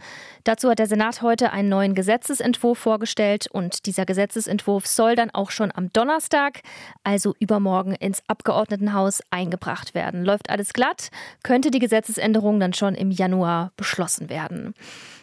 Dazu 0.42 0.70
hat 0.70 0.80
der 0.80 0.88
Senat 0.88 1.22
heute 1.22 1.52
einen 1.52 1.68
neuen 1.68 1.94
Gesetzesentwurf 1.94 2.78
vorgestellt 2.78 3.46
und 3.52 3.86
dieser 3.86 4.06
Gesetzesentwurf 4.06 4.88
soll 4.88 5.14
dann 5.14 5.30
auch 5.30 5.52
schon 5.52 5.70
am 5.72 5.92
Donnerstag, 5.92 6.62
also 7.04 7.36
übermorgen, 7.38 7.94
ins 7.94 8.24
Abgeordnetenhaus 8.26 9.20
eingebracht 9.30 9.94
werden. 9.94 10.24
Läuft 10.24 10.50
alles 10.50 10.72
glatt, 10.72 11.10
könnte 11.44 11.70
die 11.70 11.78
Gesetzesänderung 11.78 12.58
dann 12.58 12.72
schon 12.72 12.96
im 12.96 13.12
Januar 13.12 13.70
beschlossen 13.76 14.30
werden. 14.30 14.74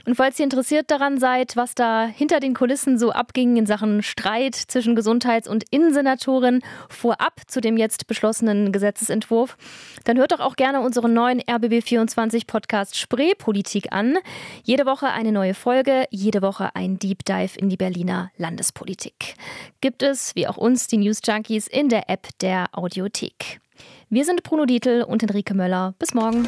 Und 0.06 0.16
falls 0.16 0.38
ihr 0.38 0.44
interessiert 0.44 0.92
daran 0.92 1.18
seid, 1.18 1.56
was 1.56 1.76
da 1.76 2.06
hinter 2.06 2.42
den 2.42 2.54
Kulissen 2.54 2.98
so 2.98 3.12
abging 3.12 3.56
in 3.56 3.66
Sachen 3.66 4.04
Streit 4.04 4.56
zwischen 4.56 4.96
Gesundheits- 4.96 5.48
und 5.48 5.64
Innensenatorin 5.72 6.62
vorab 6.90 7.42
zu 7.48 7.62
dem 7.62 7.78
jetzt 7.78 8.06
beschlossenen 8.08 8.74
Gesetzesentwurf, 8.74 9.56
dann 10.04 10.18
hört 10.18 10.34
doch 10.34 10.42
auch 10.42 10.58
gerne 10.58 10.82
unseren 10.82 11.14
neuen 11.14 11.42
RBB24 11.42 12.48
Podcast 12.48 12.98
Spreepolitik 12.98 13.94
an. 13.94 14.18
Jede 14.64 14.86
Woche 14.86 15.08
eine 15.08 15.32
neue 15.32 15.54
Folge, 15.54 16.06
jede 16.10 16.42
Woche 16.42 16.76
ein 16.76 17.00
Deep 17.00 17.24
Dive 17.24 17.58
in 17.58 17.70
die 17.70 17.78
Berliner 17.78 18.30
Landespolitik. 18.36 19.36
Gibt 19.80 20.04
es, 20.04 20.36
wie 20.36 20.48
auch 20.48 20.58
uns, 20.58 20.88
die 20.88 20.98
News 20.98 21.20
Junkies 21.24 21.68
in 21.68 21.88
der 21.88 22.10
App 22.10 22.28
der 22.42 22.66
Audiothek. 22.74 23.62
Wir 24.10 24.26
sind 24.26 24.44
Bruno 24.44 24.66
Dietl 24.66 25.04
und 25.04 25.22
Henrike 25.22 25.54
Möller. 25.54 25.94
Bis 25.98 26.14
morgen. 26.14 26.48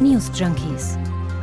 News 0.00 0.30
Junkies. 0.38 0.98